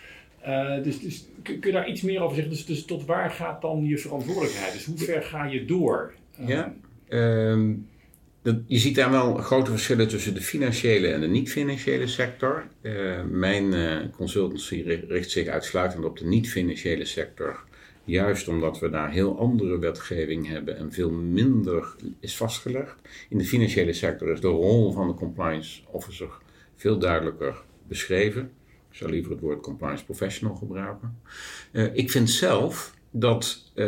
Dus, 0.83 1.01
dus 1.01 1.27
kun, 1.43 1.59
je 1.61 1.73
daar 1.73 1.89
iets 1.89 2.03
meer 2.03 2.21
over 2.21 2.35
zeggen? 2.35 2.55
Dus, 2.55 2.67
dus, 2.67 2.85
tot 2.85 3.05
waar 3.05 3.31
gaat 3.31 3.63
dan 3.63 3.85
je 3.85 3.99
verantwoordelijkheid? 3.99 4.73
Dus 4.73 4.85
hoe 4.85 4.99
ver 4.99 5.23
ga 5.23 5.45
je 5.45 5.65
door? 5.65 6.15
ja, 6.47 6.75
um, 7.09 7.89
dat, 8.43 8.57
je 8.67 8.79
ziet 8.79 8.95
daar 8.95 9.11
wel 9.11 9.35
grote 9.35 9.71
verschillen 9.71 10.09
tussen 10.09 10.35
de 10.35 10.41
financiële 10.41 11.09
en 11.09 11.21
de 11.21 11.29
niet-financiële 11.29 12.07
sector. 12.07 12.67
Mijn 13.31 13.75
consultancy 14.11 14.83
richt 15.09 15.31
zich 15.31 15.47
uitsluitend 15.47 16.05
op 16.05 16.19
de 16.19 16.27
niet-financiële 16.27 17.05
sector 17.05 17.67
Juist 18.09 18.49
omdat 18.49 18.79
we 18.79 18.91
daar 18.91 19.11
heel 19.11 19.39
andere 19.39 19.79
wetgeving 19.79 20.49
hebben 20.49 20.77
en 20.77 20.93
veel 20.93 21.11
minder 21.11 21.95
is 22.21 22.37
vastgelegd. 22.37 22.95
In 23.29 23.39
de 23.39 23.45
financiële 23.45 23.93
sector 23.93 24.33
is 24.33 24.41
de 24.41 24.49
rol 24.49 24.93
van 24.93 25.09
de 25.09 25.15
compliance 25.15 25.83
officer 25.87 26.29
veel 26.77 26.99
duidelijker 26.99 27.63
beschreven. 27.89 28.51
Ik 28.91 28.97
zou 28.97 29.11
liever 29.11 29.31
het 29.33 29.41
woord 29.41 29.61
compliance 29.61 30.05
professional 30.05 30.55
gebruiken. 30.55 31.19
Uh, 31.73 31.95
ik 31.95 32.11
vind 32.11 32.31
zelf 32.31 32.95
dat 33.11 33.71
uh, 33.75 33.85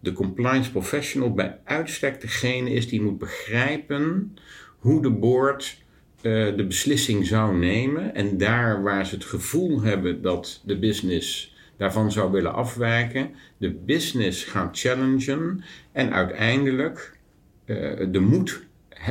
de 0.00 0.12
compliance 0.14 0.70
professional 0.70 1.32
bij 1.32 1.58
uitstek 1.64 2.20
degene 2.20 2.70
is 2.70 2.88
die 2.88 3.02
moet 3.02 3.18
begrijpen 3.18 4.36
hoe 4.78 5.02
de 5.02 5.10
board 5.10 5.82
uh, 6.22 6.56
de 6.56 6.66
beslissing 6.66 7.26
zou 7.26 7.58
nemen. 7.58 8.14
En 8.14 8.38
daar 8.38 8.82
waar 8.82 9.06
ze 9.06 9.14
het 9.14 9.24
gevoel 9.24 9.80
hebben 9.80 10.22
dat 10.22 10.62
de 10.64 10.78
business 10.78 11.51
daarvan 11.82 12.12
zou 12.12 12.32
willen 12.32 12.54
afwijken, 12.54 13.30
de 13.56 13.70
business 13.70 14.44
gaan 14.44 14.68
challengen 14.72 15.64
en 15.92 16.12
uiteindelijk 16.12 17.18
uh, 17.64 17.76
de 18.10 18.20
moed 18.20 18.60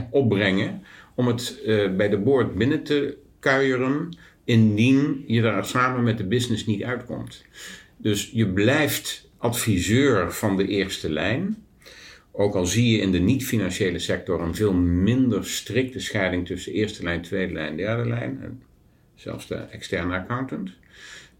opbrengen 0.09 0.83
om 1.15 1.27
het 1.27 1.59
uh, 1.65 1.95
bij 1.95 2.09
de 2.09 2.17
board 2.17 2.55
binnen 2.55 2.83
te 2.83 3.17
kuieren 3.39 4.17
indien 4.43 5.23
je 5.27 5.41
daar 5.41 5.65
samen 5.65 6.03
met 6.03 6.17
de 6.17 6.23
business 6.23 6.65
niet 6.65 6.83
uitkomt. 6.83 7.45
Dus 7.97 8.29
je 8.33 8.47
blijft 8.47 9.29
adviseur 9.37 10.33
van 10.33 10.57
de 10.57 10.67
eerste 10.67 11.09
lijn. 11.09 11.63
Ook 12.31 12.55
al 12.55 12.65
zie 12.65 12.91
je 12.91 13.01
in 13.01 13.11
de 13.11 13.19
niet-financiële 13.19 13.99
sector 13.99 14.41
een 14.41 14.55
veel 14.55 14.73
minder 14.73 15.45
strikte 15.45 15.99
scheiding 15.99 16.45
tussen 16.45 16.73
eerste 16.73 17.03
lijn, 17.03 17.21
tweede 17.21 17.53
lijn, 17.53 17.77
derde 17.77 18.09
lijn. 18.09 18.39
En 18.41 18.61
zelfs 19.15 19.47
de 19.47 19.55
externe 19.55 20.15
accountant. 20.15 20.71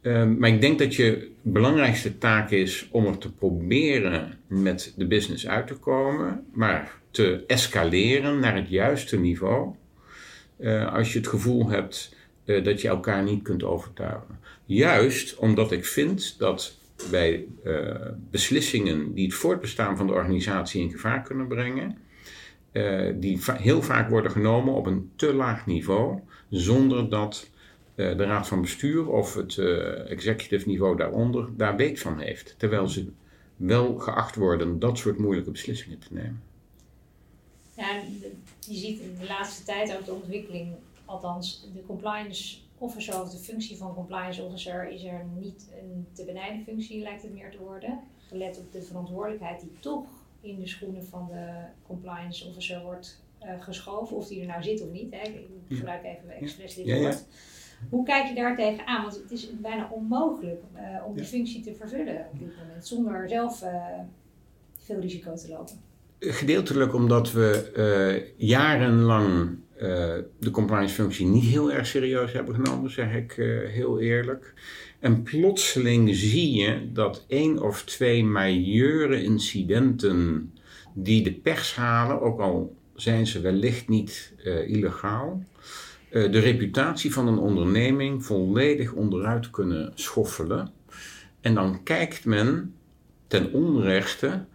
Ehm, 0.02 0.38
maar 0.38 0.50
ik 0.50 0.62
denk 0.62 0.80
dat 0.80 0.96
je 0.96 1.32
belangrijkste 1.42 2.18
taak 2.18 2.52
is 2.52 2.88
om 2.92 3.06
er 3.06 3.18
te 3.18 3.32
proberen 3.32 4.40
met 4.48 4.94
de 4.98 5.08
business 5.08 5.48
uit 5.48 5.68
te 5.68 5.76
komen, 5.76 6.46
maar 6.54 7.00
te 7.12 7.44
escaleren 7.48 8.40
naar 8.40 8.56
het 8.56 8.70
juiste 8.70 9.20
niveau. 9.20 9.74
Uh, 10.60 10.94
als 10.94 11.14
je 11.14 11.20
het 11.20 11.28
gevoel 11.28 11.70
hebt 11.70 12.16
uh, 12.46 12.64
dat 12.64 12.82
je 12.82 12.88
elkaar 12.88 13.24
niet 13.24 13.44
kunt 13.44 13.64
overtuigen. 13.64 14.40
Juist 14.66 15.36
omdat 15.36 15.72
ik 15.72 15.86
vind 15.86 16.36
dat 16.38 16.78
bij 17.12 17.46
uh, 17.66 17.96
beslissingen 18.32 19.14
die 19.14 19.26
het 19.26 19.34
voortbestaan 19.34 19.98
van 19.98 20.08
de 20.08 20.14
organisatie 20.14 20.82
in 20.82 20.92
gevaar 20.92 21.22
kunnen 21.22 21.48
brengen, 21.48 21.98
die 23.20 23.40
heel 23.52 23.82
vaak 23.82 24.10
worden 24.10 24.32
genomen 24.32 24.74
op 24.74 24.86
een 24.86 25.12
te 25.16 25.34
laag 25.34 25.66
niveau, 25.66 26.20
zonder 26.50 27.10
dat 27.10 27.51
eh, 27.51 27.51
de 27.96 28.26
raad 28.26 28.48
van 28.48 28.62
bestuur 28.62 29.10
of 29.10 29.34
het 29.34 29.58
uh, 29.58 30.12
executive 30.12 30.68
niveau 30.68 30.98
daaronder 30.98 31.58
daar 31.58 31.76
weet 31.76 32.00
van 32.00 32.20
heeft. 32.20 32.56
Terwijl 32.58 32.88
ze 32.88 33.12
wel 33.56 33.98
geacht 33.98 34.36
worden 34.36 34.80
dat 34.80 34.98
soort 34.98 35.18
moeilijke 35.18 35.52
beslissingen 35.52 36.00
te 36.00 36.14
nemen. 36.14 36.44
Ja, 37.76 38.02
je 38.60 38.76
ziet 38.76 39.00
in 39.00 39.16
de 39.20 39.28
laatste 39.28 39.64
tijd 39.64 39.98
ook 39.98 40.06
de 40.06 40.14
ontwikkeling, 40.14 40.74
althans 41.06 41.70
de 41.74 41.86
compliance 41.86 42.58
officer 42.78 43.22
of 43.22 43.30
de 43.30 43.38
functie 43.38 43.78
van 43.78 43.94
compliance 43.94 44.44
officer 44.44 44.90
is 44.90 45.04
er 45.04 45.26
niet 45.40 45.70
een 45.82 46.08
te 46.14 46.26
benijden 46.26 46.64
functie, 46.64 47.02
lijkt 47.02 47.22
het 47.22 47.34
meer 47.34 47.52
te 47.52 47.58
worden. 47.58 48.00
Gelet 48.28 48.58
op 48.58 48.72
de 48.72 48.82
verantwoordelijkheid 48.82 49.62
die 49.62 49.72
toch 49.80 50.06
in 50.42 50.60
de 50.60 50.68
schoenen 50.68 51.06
van 51.06 51.28
de 51.32 51.64
compliance 51.88 52.48
officer 52.48 52.82
wordt 52.82 53.22
uh, 53.44 53.62
geschoven, 53.62 54.16
of 54.16 54.28
die 54.28 54.42
er 54.42 54.48
nou 54.48 54.64
zit 54.64 54.82
of 54.82 54.92
niet. 54.92 55.12
Hè. 55.12 55.30
Ik 55.68 55.78
gebruik 55.78 56.04
even 56.04 56.30
expres 56.30 56.76
dit 56.76 56.86
woord. 56.86 57.00
Ja, 57.00 57.10
ja. 57.10 57.20
Hoe 57.90 58.06
kijk 58.06 58.28
je 58.28 58.36
daar 58.36 58.56
tegenaan? 58.56 59.02
Want 59.02 59.16
het 59.16 59.32
is 59.32 59.50
bijna 59.62 59.90
onmogelijk 59.92 60.62
uh, 60.76 61.06
om 61.06 61.16
die 61.16 61.26
functie 61.26 61.62
te 61.62 61.74
vervullen 61.74 62.26
op 62.32 62.40
dit 62.40 62.54
moment, 62.58 62.86
zonder 62.86 63.30
zelf 63.30 63.64
uh, 63.64 63.70
veel 64.78 65.00
risico 65.00 65.34
te 65.34 65.50
lopen. 65.50 65.76
Gedeeltelijk 66.20 66.94
omdat 66.94 67.32
we 67.32 67.72
uh, 67.78 68.48
jarenlang 68.48 69.60
de 70.40 70.52
compliance 70.52 70.94
functie 70.94 71.26
niet 71.26 71.44
heel 71.44 71.72
erg 71.72 71.88
serieus 71.88 72.34
hebben 72.34 72.56
genomen, 72.56 72.92
zeg 72.92 73.16
ik 73.16 73.32
heel 73.68 74.00
eerlijk. 74.00 74.54
En 75.00 75.24
plotseling 75.24 76.16
zie 76.16 76.54
je 76.54 76.92
dat 76.92 77.26
één 77.28 77.62
of 77.62 77.84
twee 77.84 78.24
majeure 78.24 79.24
incidenten 79.24 80.52
die 80.94 81.24
de 81.24 81.34
pers 81.34 81.76
halen, 81.76 82.22
ook 82.22 82.40
al 82.40 82.76
zijn 82.96 83.28
ze 83.28 83.42
wellicht 83.42 83.88
niet 83.88 84.34
illegaal, 84.68 85.44
eh, 85.44 85.62
de 86.12 86.40
reputatie 86.40 87.14
van 87.14 87.28
een 87.28 87.38
onderneming 87.38 88.26
volledig 88.26 88.92
onderuit 88.92 89.50
kunnen 89.50 89.92
schoffelen. 89.96 90.72
En 91.42 91.54
dan 91.54 91.84
kijkt 91.84 92.26
men 92.26 92.76
ten 93.28 93.54
onrechte 93.54 94.46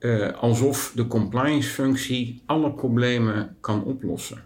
uh, 0.00 0.32
alsof 0.32 0.92
de 0.94 1.06
compliance-functie 1.06 2.42
alle 2.46 2.72
problemen 2.72 3.56
kan 3.60 3.84
oplossen. 3.84 4.44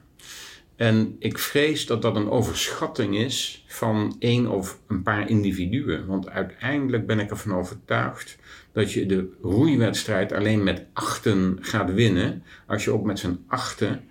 En 0.77 1.17
ik 1.19 1.39
vrees 1.39 1.87
dat 1.87 2.03
dat 2.03 2.17
een 2.17 2.31
overschatting 2.31 3.17
is 3.17 3.65
van 3.67 4.17
één 4.19 4.47
of 4.47 4.81
een 4.87 5.03
paar 5.03 5.29
individuen. 5.29 6.07
Want 6.07 6.29
uiteindelijk 6.29 7.07
ben 7.07 7.19
ik 7.19 7.31
ervan 7.31 7.55
overtuigd 7.55 8.39
dat 8.73 8.93
je 8.93 9.07
de 9.07 9.33
roeiwedstrijd 9.43 10.33
alleen 10.33 10.63
met 10.63 10.85
achten 10.93 11.59
gaat 11.61 11.93
winnen. 11.93 12.43
Als 12.67 12.85
je 12.85 12.91
ook 12.91 13.05
met 13.05 13.19
z'n 13.19 13.45
achten 13.47 14.05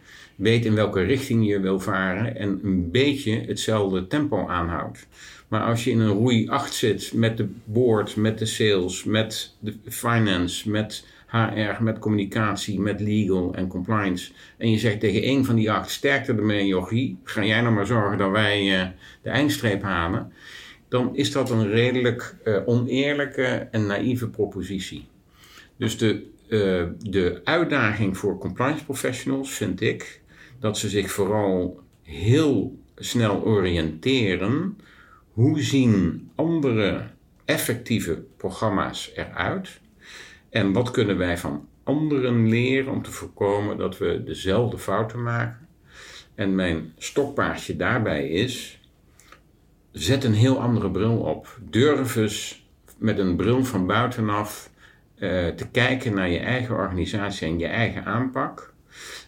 weet 0.43 0.65
in 0.65 0.75
welke 0.75 1.01
richting 1.01 1.47
je 1.47 1.59
wil 1.59 1.79
varen 1.79 2.37
en 2.37 2.59
een 2.63 2.91
beetje 2.91 3.43
hetzelfde 3.47 4.07
tempo 4.07 4.47
aanhoudt. 4.47 5.07
Maar 5.47 5.61
als 5.61 5.83
je 5.83 5.91
in 5.91 5.99
een 5.99 6.11
roei 6.11 6.49
8 6.49 6.73
zit 6.73 7.13
met 7.13 7.37
de 7.37 7.49
board, 7.63 8.15
met 8.15 8.39
de 8.39 8.45
sales, 8.45 9.03
met 9.03 9.55
de 9.59 9.75
finance, 9.85 10.69
met 10.69 11.05
HR, 11.27 11.83
met 11.83 11.99
communicatie, 11.99 12.79
met 12.79 12.99
legal 12.99 13.53
en 13.55 13.67
compliance. 13.67 14.31
En 14.57 14.71
je 14.71 14.77
zegt 14.77 14.99
tegen 14.99 15.21
één 15.21 15.45
van 15.45 15.55
die 15.55 15.71
acht, 15.71 15.91
sterkte 15.91 16.33
ermee 16.33 16.67
jochie, 16.67 17.17
ga 17.23 17.45
jij 17.45 17.61
nou 17.61 17.73
maar 17.73 17.85
zorgen 17.85 18.17
dat 18.17 18.31
wij 18.31 18.81
uh, 18.81 18.87
de 19.21 19.29
eindstreep 19.29 19.81
halen. 19.81 20.33
Dan 20.87 21.15
is 21.15 21.31
dat 21.31 21.49
een 21.49 21.69
redelijk 21.69 22.35
uh, 22.43 22.57
oneerlijke 22.65 23.67
en 23.71 23.85
naïeve 23.85 24.29
propositie. 24.29 25.07
Dus 25.77 25.97
de, 25.97 26.25
uh, 26.47 26.83
de 27.09 27.41
uitdaging 27.43 28.17
voor 28.17 28.37
compliance 28.37 28.83
professionals 28.83 29.51
vind 29.51 29.81
ik 29.81 30.21
dat 30.63 30.77
ze 30.77 30.89
zich 30.89 31.11
vooral 31.11 31.79
heel 32.01 32.79
snel 32.95 33.43
oriënteren. 33.43 34.77
Hoe 35.31 35.61
zien 35.61 36.29
andere 36.35 37.07
effectieve 37.45 38.23
programma's 38.37 39.11
eruit? 39.15 39.79
En 40.49 40.73
wat 40.73 40.91
kunnen 40.91 41.17
wij 41.17 41.37
van 41.37 41.67
anderen 41.83 42.49
leren 42.49 42.93
om 42.93 43.01
te 43.01 43.11
voorkomen 43.11 43.77
dat 43.77 43.97
we 43.97 44.23
dezelfde 44.23 44.77
fouten 44.77 45.23
maken? 45.23 45.67
En 46.35 46.55
mijn 46.55 46.93
stokpaardje 46.97 47.75
daarbij 47.75 48.29
is: 48.29 48.79
zet 49.91 50.23
een 50.23 50.33
heel 50.33 50.61
andere 50.61 50.91
bril 50.91 51.17
op. 51.17 51.59
Durf 51.69 52.15
eens 52.15 52.67
met 52.97 53.19
een 53.19 53.35
bril 53.35 53.65
van 53.65 53.87
buitenaf 53.87 54.69
uh, 55.15 55.47
te 55.47 55.67
kijken 55.71 56.13
naar 56.13 56.29
je 56.29 56.39
eigen 56.39 56.75
organisatie 56.75 57.47
en 57.47 57.59
je 57.59 57.67
eigen 57.67 58.05
aanpak. 58.05 58.72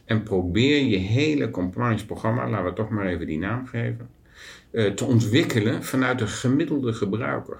En 0.05 0.24
probeer 0.24 0.83
je 0.83 0.97
hele 0.97 1.51
compliance 1.51 2.05
programma, 2.05 2.50
laten 2.50 2.65
we 2.65 2.74
toch 2.74 2.89
maar 2.89 3.05
even 3.05 3.27
die 3.27 3.39
naam 3.39 3.67
geven, 3.67 4.09
uh, 4.71 4.91
te 4.91 5.05
ontwikkelen 5.05 5.83
vanuit 5.83 6.19
de 6.19 6.27
gemiddelde 6.27 6.93
gebruiker. 6.93 7.59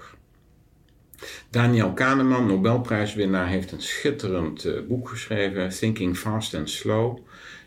Daniel 1.50 1.92
Kahneman, 1.92 2.46
Nobelprijswinnaar, 2.46 3.48
heeft 3.48 3.72
een 3.72 3.82
schitterend 3.82 4.64
uh, 4.64 4.80
boek 4.88 5.08
geschreven, 5.08 5.68
Thinking 5.68 6.16
Fast 6.16 6.54
and 6.54 6.70
Slow. 6.70 7.18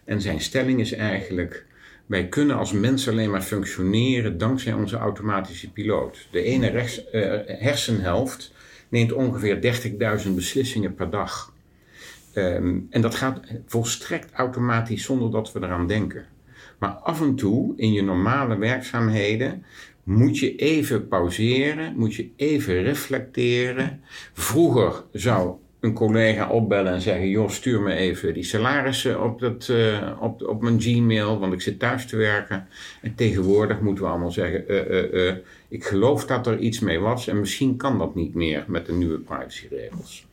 En 0.05 0.21
zijn 0.21 0.41
stelling 0.41 0.79
is 0.79 0.91
eigenlijk: 0.91 1.65
wij 2.05 2.27
kunnen 2.27 2.57
als 2.57 2.71
mens 2.71 3.09
alleen 3.09 3.29
maar 3.29 3.41
functioneren 3.41 4.38
dankzij 4.38 4.74
onze 4.74 4.98
automatische 4.98 5.71
piloot. 5.71 6.27
De 6.31 6.43
ene 6.43 6.67
rechts, 6.67 7.01
uh, 7.12 7.39
hersenhelft 7.45 8.53
neemt 8.89 9.13
ongeveer 9.13 9.59
30.000 10.25 10.31
beslissingen 10.36 10.93
per 10.93 11.09
dag. 11.09 11.53
Um, 12.36 12.88
en 12.89 13.01
dat 13.01 13.15
gaat 13.15 13.39
volstrekt 13.65 14.31
automatisch 14.31 15.03
zonder 15.03 15.31
dat 15.31 15.51
we 15.51 15.59
eraan 15.59 15.88
denken. 15.88 16.25
Maar 16.79 16.89
af 16.91 17.21
en 17.21 17.36
toe 17.36 17.74
in 17.75 17.93
je 17.93 18.01
normale 18.01 18.57
werkzaamheden 18.57 19.65
moet 20.03 20.38
je 20.38 20.55
even 20.55 21.07
pauzeren, 21.07 21.95
moet 21.95 22.15
je 22.15 22.29
even 22.36 22.83
reflecteren. 22.83 24.01
Vroeger 24.33 25.03
zou 25.12 25.55
een 25.79 25.93
collega 25.93 26.50
opbellen 26.50 26.93
en 26.93 27.01
zeggen: 27.01 27.29
Joh, 27.29 27.50
stuur 27.50 27.81
me 27.81 27.93
even 27.93 28.33
die 28.33 28.43
salarissen 28.43 29.24
op, 29.24 29.39
dat, 29.39 29.67
uh, 29.71 30.17
op, 30.19 30.48
op 30.48 30.62
mijn 30.62 30.81
Gmail, 30.81 31.39
want 31.39 31.53
ik 31.53 31.62
zit 31.62 31.79
thuis 31.79 32.05
te 32.05 32.15
werken. 32.15 32.67
En 33.01 33.15
tegenwoordig 33.15 33.79
moeten 33.79 34.03
we 34.03 34.09
allemaal 34.09 34.31
zeggen: 34.31 34.63
uh, 34.67 35.13
uh, 35.13 35.36
Ik 35.67 35.83
geloof 35.83 36.25
dat 36.25 36.48
er 36.48 36.59
iets 36.59 36.79
mee 36.79 37.00
was 37.00 37.27
en 37.27 37.39
misschien 37.39 37.77
kan 37.77 37.98
dat 37.98 38.15
niet 38.15 38.33
meer 38.33 38.63
met 38.67 38.86
de 38.86 38.93
nieuwe 38.93 39.19
privacyregels. 39.19 40.27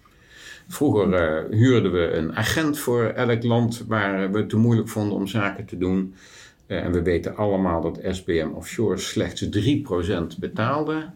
Vroeger 0.69 1.47
huurden 1.51 1.93
we 1.93 2.11
een 2.13 2.37
agent 2.37 2.79
voor 2.79 3.05
elk 3.05 3.43
land 3.43 3.85
waar 3.89 4.33
we 4.33 4.39
het 4.39 4.49
te 4.49 4.57
moeilijk 4.57 4.89
vonden 4.89 5.17
om 5.17 5.27
zaken 5.27 5.65
te 5.65 5.79
doen. 5.79 6.15
Uh, 6.67 6.85
en 6.85 6.93
we 6.93 7.03
weten 7.03 7.37
allemaal 7.37 7.81
dat 7.81 7.99
SBM 8.03 8.49
Offshore 8.55 8.97
slechts 8.97 9.49
3% 10.37 10.39
betaalde 10.39 11.11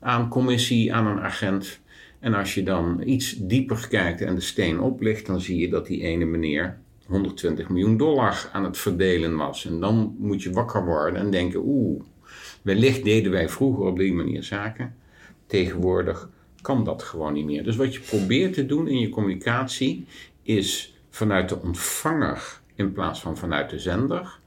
aan 0.00 0.28
commissie 0.28 0.94
aan 0.94 1.06
een 1.06 1.20
agent. 1.20 1.80
En 2.20 2.34
als 2.34 2.54
je 2.54 2.62
dan 2.62 3.02
iets 3.04 3.36
dieper 3.36 3.86
kijkt 3.88 4.20
en 4.20 4.34
de 4.34 4.40
steen 4.40 4.80
oplicht, 4.80 5.26
dan 5.26 5.40
zie 5.40 5.58
je 5.58 5.68
dat 5.68 5.86
die 5.86 6.02
ene 6.02 6.24
meneer 6.24 6.78
120 7.06 7.68
miljoen 7.68 7.96
dollar 7.96 8.48
aan 8.52 8.64
het 8.64 8.78
verdelen 8.78 9.36
was. 9.36 9.66
En 9.66 9.80
dan 9.80 10.16
moet 10.18 10.42
je 10.42 10.52
wakker 10.52 10.84
worden 10.84 11.20
en 11.20 11.30
denken: 11.30 11.60
oeh, 11.64 12.02
wellicht 12.62 13.04
deden 13.04 13.32
wij 13.32 13.48
vroeger 13.48 13.84
op 13.84 13.98
die 13.98 14.12
manier 14.12 14.42
zaken. 14.42 14.94
Tegenwoordig 15.46 16.28
kan 16.64 16.84
dat 16.84 17.02
gewoon 17.02 17.32
niet 17.32 17.44
meer. 17.44 17.64
Dus 17.64 17.76
wat 17.76 17.94
je 17.94 18.00
probeert 18.00 18.52
te 18.52 18.66
doen 18.66 18.88
in 18.88 18.98
je 18.98 19.08
communicatie 19.08 20.06
is 20.42 20.98
vanuit 21.10 21.48
de 21.48 21.60
ontvanger 21.60 22.60
in 22.74 22.92
plaats 22.92 23.20
van 23.20 23.36
vanuit 23.36 23.70
de 23.70 23.78
zender 23.78 24.38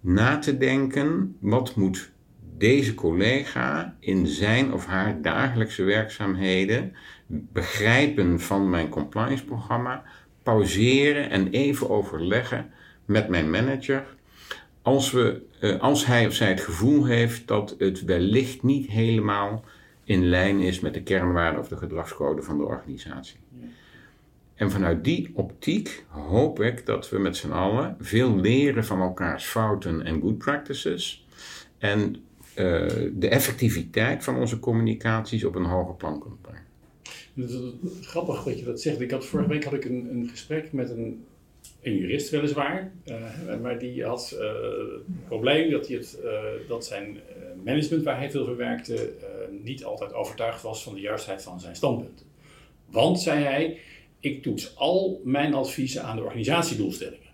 na 0.00 0.38
te 0.38 0.58
denken, 0.58 1.36
wat 1.38 1.76
moet 1.76 2.10
deze 2.58 2.94
collega 2.94 3.96
in 3.98 4.26
zijn 4.26 4.72
of 4.72 4.86
haar 4.86 5.22
dagelijkse 5.22 5.82
werkzaamheden 5.82 6.92
begrijpen 7.26 8.40
van 8.40 8.70
mijn 8.70 8.88
compliance 8.88 9.44
programma, 9.44 10.02
pauzeren 10.42 11.30
en 11.30 11.50
even 11.50 11.90
overleggen 11.90 12.70
met 13.04 13.28
mijn 13.28 13.50
manager. 13.50 14.06
Als, 14.82 15.10
we, 15.10 15.42
eh, 15.60 15.80
als 15.80 16.06
hij 16.06 16.26
of 16.26 16.34
zij 16.34 16.48
het 16.48 16.60
gevoel 16.60 17.04
heeft 17.04 17.48
dat 17.48 17.74
het 17.78 18.04
wellicht 18.04 18.62
niet 18.62 18.86
helemaal 18.86 19.64
in 20.04 20.28
lijn 20.28 20.60
is 20.60 20.80
met 20.80 20.94
de 20.94 21.02
kernwaarden 21.02 21.60
of 21.60 21.68
de 21.68 21.76
gedragscode 21.76 22.42
van 22.42 22.58
de 22.58 22.64
organisatie. 22.64 23.38
En 24.54 24.70
vanuit 24.70 25.04
die 25.04 25.30
optiek 25.34 26.04
hoop 26.08 26.60
ik 26.60 26.86
dat 26.86 27.10
we 27.10 27.18
met 27.18 27.36
z'n 27.36 27.50
allen 27.50 27.96
veel 28.00 28.36
leren 28.36 28.84
van 28.84 29.00
elkaars 29.00 29.44
fouten 29.44 30.02
en 30.04 30.20
good 30.20 30.38
practices. 30.38 31.26
En 31.78 32.16
uh, 32.56 32.88
de 33.12 33.28
effectiviteit 33.28 34.24
van 34.24 34.36
onze 34.36 34.58
communicaties 34.58 35.44
op 35.44 35.54
een 35.54 35.64
hoger 35.64 35.94
plan 35.94 36.20
kunnen 36.20 36.38
brengen. 36.40 36.64
is 37.34 38.06
grappig 38.06 38.42
dat 38.42 38.58
je 38.58 38.64
dat 38.64 38.80
zegt. 38.80 39.00
Ik 39.00 39.10
had, 39.10 39.26
vorige 39.26 39.48
week 39.48 39.64
had 39.64 39.72
ik 39.72 39.84
een, 39.84 40.08
een 40.10 40.28
gesprek 40.28 40.72
met 40.72 40.90
een, 40.90 41.24
een 41.82 41.96
jurist 41.96 42.30
weliswaar. 42.30 42.92
Uh, 43.06 43.60
maar 43.62 43.78
die 43.78 44.04
had 44.04 44.32
uh, 44.34 44.40
het 44.94 45.26
probleem 45.26 45.70
dat, 45.70 45.88
hij 45.88 45.96
het, 45.96 46.18
dat 46.68 46.86
zijn 46.86 47.18
management 47.64 48.04
waar 48.04 48.18
hij 48.18 48.30
veel 48.30 48.44
verwerkte 48.44 49.12
niet 49.62 49.84
altijd 49.84 50.12
overtuigd 50.12 50.62
was 50.62 50.82
van 50.82 50.94
de 50.94 51.00
juistheid 51.00 51.42
van 51.42 51.60
zijn 51.60 51.76
standpunten. 51.76 52.26
Want, 52.86 53.20
zei 53.20 53.44
hij, 53.44 53.78
ik 54.20 54.42
toets 54.42 54.76
al 54.76 55.20
mijn 55.24 55.54
adviezen 55.54 56.02
aan 56.02 56.16
de 56.16 56.22
organisatiedoelstellingen. 56.22 57.30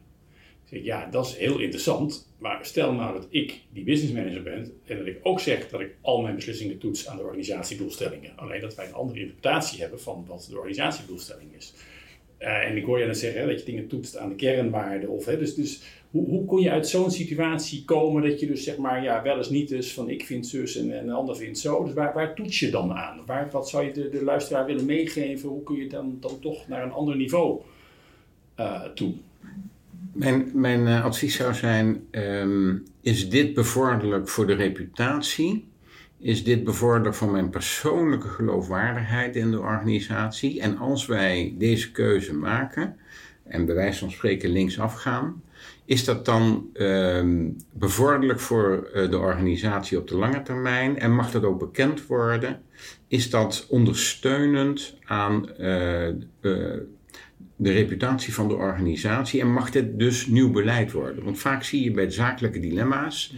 Zeg, 0.64 0.84
ja, 0.84 1.06
dat 1.06 1.26
is 1.26 1.36
heel 1.36 1.58
interessant, 1.58 2.32
maar 2.38 2.66
stel 2.66 2.92
nou 2.92 3.14
dat 3.14 3.26
ik 3.30 3.60
die 3.72 3.84
business 3.84 4.12
manager 4.12 4.42
ben 4.42 4.72
en 4.84 4.98
dat 4.98 5.06
ik 5.06 5.18
ook 5.22 5.40
zeg 5.40 5.68
dat 5.68 5.80
ik 5.80 5.96
al 6.00 6.20
mijn 6.20 6.34
beslissingen 6.34 6.78
toets 6.78 7.06
aan 7.06 7.16
de 7.16 7.22
organisatiedoelstellingen. 7.22 8.36
Alleen 8.36 8.60
dat 8.60 8.74
wij 8.74 8.86
een 8.86 8.94
andere 8.94 9.20
interpretatie 9.20 9.80
hebben 9.80 10.00
van 10.00 10.24
wat 10.26 10.46
de 10.50 10.56
organisatiedoelstelling 10.56 11.54
is. 11.56 11.74
Uh, 12.40 12.68
en 12.68 12.76
ik 12.76 12.84
hoor 12.84 12.98
je 12.98 13.06
dan 13.06 13.14
zeggen 13.14 13.46
dat 13.46 13.58
je 13.58 13.64
dingen 13.64 13.86
toetst 13.86 14.16
aan 14.16 14.28
de 14.28 14.34
kernwaarden. 14.34 15.08
Of, 15.08 15.24
hè, 15.24 15.38
dus, 15.38 15.54
dus 15.54 15.82
hoe, 16.10 16.26
hoe 16.26 16.44
kon 16.44 16.60
je 16.60 16.70
uit 16.70 16.88
zo'n 16.88 17.10
situatie 17.10 17.84
komen 17.84 18.22
dat 18.22 18.40
je 18.40 18.46
dus 18.46 18.64
zeg 18.64 18.76
maar 18.76 19.02
ja, 19.02 19.22
wel 19.22 19.36
eens 19.36 19.50
niet 19.50 19.70
is 19.70 19.92
van 19.92 20.08
ik 20.08 20.26
vind 20.26 20.46
zus 20.46 20.76
en, 20.76 20.98
en 20.98 21.08
een 21.08 21.14
ander 21.14 21.36
vindt 21.36 21.58
zo. 21.58 21.84
Dus 21.84 21.94
waar, 21.94 22.14
waar 22.14 22.34
toets 22.34 22.58
je 22.58 22.70
dan 22.70 22.92
aan? 22.92 23.20
Waar, 23.26 23.48
wat 23.50 23.68
zou 23.68 23.84
je 23.84 23.92
de, 23.92 24.08
de 24.08 24.24
luisteraar 24.24 24.66
willen 24.66 24.84
meegeven? 24.84 25.48
Hoe 25.48 25.62
kun 25.62 25.76
je 25.76 25.88
dan, 25.88 26.16
dan 26.20 26.38
toch 26.40 26.68
naar 26.68 26.82
een 26.82 26.92
ander 26.92 27.16
niveau 27.16 27.60
uh, 28.60 28.82
toe? 28.82 29.12
Mijn, 30.12 30.50
mijn 30.54 30.80
uh, 30.80 31.04
advies 31.04 31.36
zou 31.36 31.54
zijn, 31.54 32.06
um, 32.10 32.84
is 33.00 33.30
dit 33.30 33.54
bevorderlijk 33.54 34.28
voor 34.28 34.46
de 34.46 34.54
reputatie? 34.54 35.68
Is 36.20 36.44
dit 36.44 36.64
bevorderlijk 36.64 37.14
voor 37.14 37.30
mijn 37.30 37.50
persoonlijke 37.50 38.28
geloofwaardigheid 38.28 39.36
in 39.36 39.50
de 39.50 39.60
organisatie? 39.60 40.60
En 40.60 40.78
als 40.78 41.06
wij 41.06 41.54
deze 41.58 41.90
keuze 41.90 42.34
maken 42.34 42.96
en 43.44 43.66
bij 43.66 43.74
wijze 43.74 43.98
van 43.98 44.10
spreken 44.10 44.50
linksaf 44.50 44.94
gaan, 44.94 45.42
is 45.84 46.04
dat 46.04 46.24
dan 46.24 46.68
um, 46.74 47.56
bevorderlijk 47.72 48.40
voor 48.40 48.90
uh, 48.94 49.10
de 49.10 49.18
organisatie 49.18 49.98
op 49.98 50.08
de 50.08 50.16
lange 50.16 50.42
termijn 50.42 50.98
en 50.98 51.14
mag 51.14 51.30
dat 51.30 51.44
ook 51.44 51.58
bekend 51.58 52.06
worden? 52.06 52.62
Is 53.08 53.30
dat 53.30 53.66
ondersteunend 53.68 54.96
aan 55.04 55.48
uh, 55.60 56.06
uh, 56.06 56.14
de 57.56 57.72
reputatie 57.72 58.34
van 58.34 58.48
de 58.48 58.54
organisatie 58.54 59.40
en 59.40 59.52
mag 59.52 59.70
dit 59.70 59.98
dus 59.98 60.26
nieuw 60.26 60.50
beleid 60.50 60.92
worden? 60.92 61.24
Want 61.24 61.38
vaak 61.38 61.62
zie 61.62 61.84
je 61.84 61.90
bij 61.90 62.10
zakelijke 62.10 62.60
dilemma's. 62.60 63.34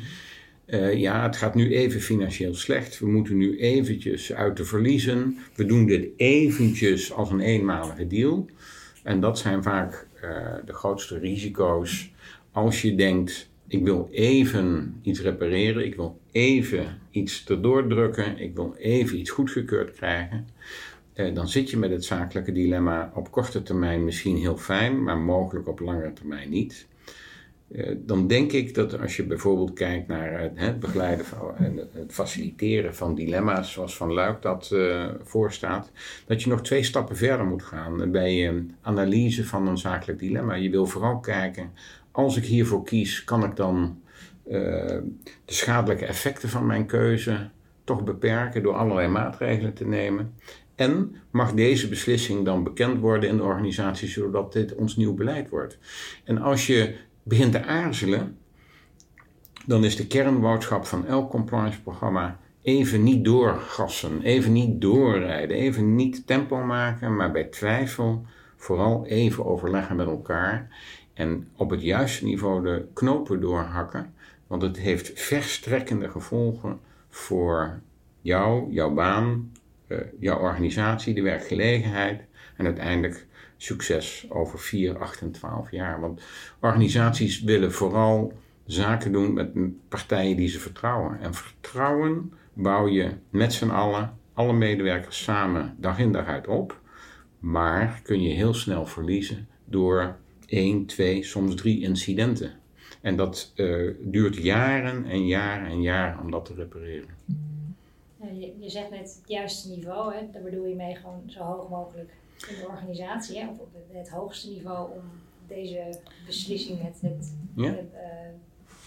Uh, 0.71 0.95
ja, 0.95 1.23
het 1.23 1.37
gaat 1.37 1.55
nu 1.55 1.75
even 1.75 2.01
financieel 2.01 2.55
slecht. 2.55 2.99
We 2.99 3.07
moeten 3.07 3.37
nu 3.37 3.59
eventjes 3.59 4.33
uit 4.33 4.57
de 4.57 4.65
verliezen. 4.65 5.39
We 5.55 5.65
doen 5.65 5.87
dit 5.87 6.09
eventjes 6.17 7.13
als 7.13 7.31
een 7.31 7.41
eenmalige 7.41 8.07
deal. 8.07 8.47
En 9.03 9.21
dat 9.21 9.39
zijn 9.39 9.63
vaak 9.63 10.07
uh, 10.25 10.31
de 10.65 10.73
grootste 10.73 11.19
risico's 11.19 12.11
als 12.53 12.83
je 12.83 12.95
denkt, 12.95 13.51
ik 13.67 13.85
wil 13.85 14.09
even 14.13 14.95
iets 15.03 15.21
repareren, 15.21 15.85
ik 15.85 15.95
wil 15.95 16.21
even 16.31 16.99
iets 17.11 17.45
erdoor 17.47 17.87
drukken, 17.87 18.39
ik 18.39 18.55
wil 18.55 18.75
even 18.79 19.19
iets 19.19 19.31
goedgekeurd 19.31 19.93
krijgen, 19.93 20.47
eh, 21.13 21.35
dan 21.35 21.49
zit 21.49 21.71
je 21.71 21.77
met 21.77 21.91
het 21.91 22.05
zakelijke 22.05 22.53
dilemma 22.53 23.13
op 23.15 23.31
korte 23.31 23.63
termijn 23.63 24.05
misschien 24.05 24.37
heel 24.37 24.57
fijn, 24.57 25.03
maar 25.03 25.19
mogelijk 25.19 25.69
op 25.69 25.81
langere 25.81 26.13
termijn 26.13 26.51
niet. 26.51 26.87
Eh, 27.73 27.97
dan 27.99 28.27
denk 28.27 28.53
ik 28.53 28.75
dat 28.75 29.01
als 29.01 29.17
je 29.17 29.25
bijvoorbeeld 29.25 29.73
kijkt 29.73 30.07
naar 30.09 30.51
het, 30.55 30.81
begeleiden 30.81 31.27
van, 31.27 31.57
en 31.57 31.77
het 31.93 32.13
faciliteren 32.13 32.95
van 32.95 33.15
dilemma's, 33.15 33.73
zoals 33.73 33.97
Van 33.97 34.13
Luik 34.13 34.43
dat 34.43 34.71
uh, 34.73 35.09
voorstaat, 35.23 35.91
dat 36.27 36.43
je 36.43 36.49
nog 36.49 36.63
twee 36.63 36.83
stappen 36.83 37.17
verder 37.17 37.47
moet 37.47 37.63
gaan 37.63 38.11
bij 38.11 38.49
een 38.49 38.75
analyse 38.81 39.47
van 39.47 39.69
een 39.69 39.79
zakelijk 39.79 40.19
dilemma. 40.19 40.55
Je 40.55 40.71
wil 40.71 40.87
vooral 40.87 41.21
kijken, 41.21 41.71
als 42.11 42.37
ik 42.37 42.45
hiervoor 42.45 42.85
kies, 42.85 43.25
kan 43.25 43.45
ik 43.45 43.57
dan 43.57 44.01
uh, 44.47 44.55
de 45.45 45.55
schadelijke 45.55 46.07
effecten 46.07 46.49
van 46.49 46.67
mijn 46.67 46.87
keuze 46.87 47.51
toch 47.85 48.05
beperken 48.05 48.63
door 48.63 48.75
allerlei 48.75 49.09
maatregelen 49.09 49.75
te 49.75 49.87
nemen. 49.87 50.35
En 50.75 51.17
mag 51.31 51.53
deze 51.53 51.89
beslissing 51.89 52.45
dan 52.45 52.65
bekend 52.65 53.01
worden 53.01 53.29
in 53.29 53.37
de 53.37 53.43
organisatie, 53.43 54.09
zodat 54.09 54.53
dit 54.53 54.75
ons 54.75 54.97
nieuw 54.97 55.15
beleid 55.15 55.49
wordt. 55.49 55.79
En 56.25 56.39
als 56.39 56.67
je 56.67 56.95
begint 57.23 57.53
te 57.53 57.65
aarzelen, 57.65 58.39
dan 59.67 59.85
is 59.85 59.97
de 59.97 60.07
kernboodschap 60.07 60.87
van 60.87 61.07
elk 61.07 61.31
compliance 61.31 61.83
programma 61.83 62.39
even 62.63 63.03
niet 63.03 63.25
doorgassen, 63.25 64.23
even 64.23 64.53
niet 64.53 64.81
doorrijden, 64.81 65.57
even 65.57 65.95
niet 65.95 66.27
tempo 66.27 66.65
maken, 66.65 67.17
maar 67.17 67.33
bij 67.33 67.45
twijfel 67.45 68.25
vooral 68.57 69.07
even 69.07 69.47
overleggen 69.47 69.97
met 69.97 70.07
elkaar 70.07 70.69
en 71.15 71.49
op 71.57 71.71
het 71.71 71.83
juiste 71.83 72.25
niveau 72.25 72.63
de 72.63 72.87
knopen 72.95 73.41
doorhakken, 73.41 74.15
want 74.47 74.63
het 74.63 74.79
heeft 74.79 75.21
verstrekkende 75.21 76.09
gevolgen 76.09 76.81
voor 77.09 77.81
jou, 78.21 78.73
jouw 78.73 78.95
baan, 78.95 79.53
uh, 79.87 79.99
jouw 80.21 80.39
organisatie, 80.39 81.15
de 81.15 81.23
werkgelegenheid 81.23 82.23
en 82.57 82.65
uiteindelijk 82.65 83.27
succes 83.63 84.27
over 84.29 84.59
4, 84.59 84.99
8 84.99 85.21
en 85.21 85.31
12 85.31 85.71
jaar. 85.71 86.01
Want 86.01 86.23
organisaties 86.61 87.43
willen 87.43 87.73
vooral 87.73 88.33
zaken 88.65 89.13
doen 89.13 89.33
met 89.33 89.53
partijen 89.89 90.37
die 90.37 90.49
ze 90.49 90.61
vertrouwen. 90.61 91.21
En 91.21 91.35
vertrouwen 91.35 92.33
bouw 92.53 92.89
je 92.89 93.11
met 93.31 93.53
z'n 93.53 93.69
allen, 93.69 94.19
alle 94.35 94.53
medewerkers 94.53 95.23
samen, 95.23 95.77
dag 95.79 95.99
in 95.99 96.13
dag 96.13 96.27
uit 96.27 96.47
op. 96.47 96.81
Maar 97.39 98.01
kun 98.03 98.23
je 98.23 98.35
heel 98.35 98.55
snel 98.55 98.87
verliezen 98.87 99.49
door 99.65 100.17
één, 100.47 100.87
twee, 100.87 101.25
soms 101.25 101.55
drie 101.55 101.81
incidenten. 101.81 102.53
En 103.01 103.17
dat 103.17 103.53
uh, 103.57 103.95
duurt 104.01 104.37
jaren 104.37 105.05
en 105.05 105.27
jaren 105.27 105.67
en 105.67 105.83
jaren 105.83 106.21
om 106.21 106.31
dat 106.31 106.45
te 106.45 106.55
repareren. 106.55 107.09
Je, 108.33 108.55
je 108.59 108.71
zegt 108.71 108.91
net 108.91 109.01
het 109.01 109.23
juiste 109.27 109.69
niveau, 109.69 110.15
hè? 110.15 110.21
daar 110.33 110.43
bedoel 110.43 110.67
je 110.67 110.75
mee 110.75 110.95
gewoon 110.95 111.23
zo 111.27 111.41
hoog 111.41 111.69
mogelijk 111.69 112.13
in 112.49 112.57
de 112.61 112.67
organisatie, 112.69 113.39
hè? 113.39 113.49
of 113.49 113.59
op 113.59 113.69
het, 113.93 114.09
hoogste 114.09 114.49
niveau, 114.49 114.91
om 114.93 115.03
deze 115.47 115.99
beslissing, 116.27 116.83
het, 116.83 117.01
het, 117.01 117.35
het 117.57 117.85
uh, 117.93 118.11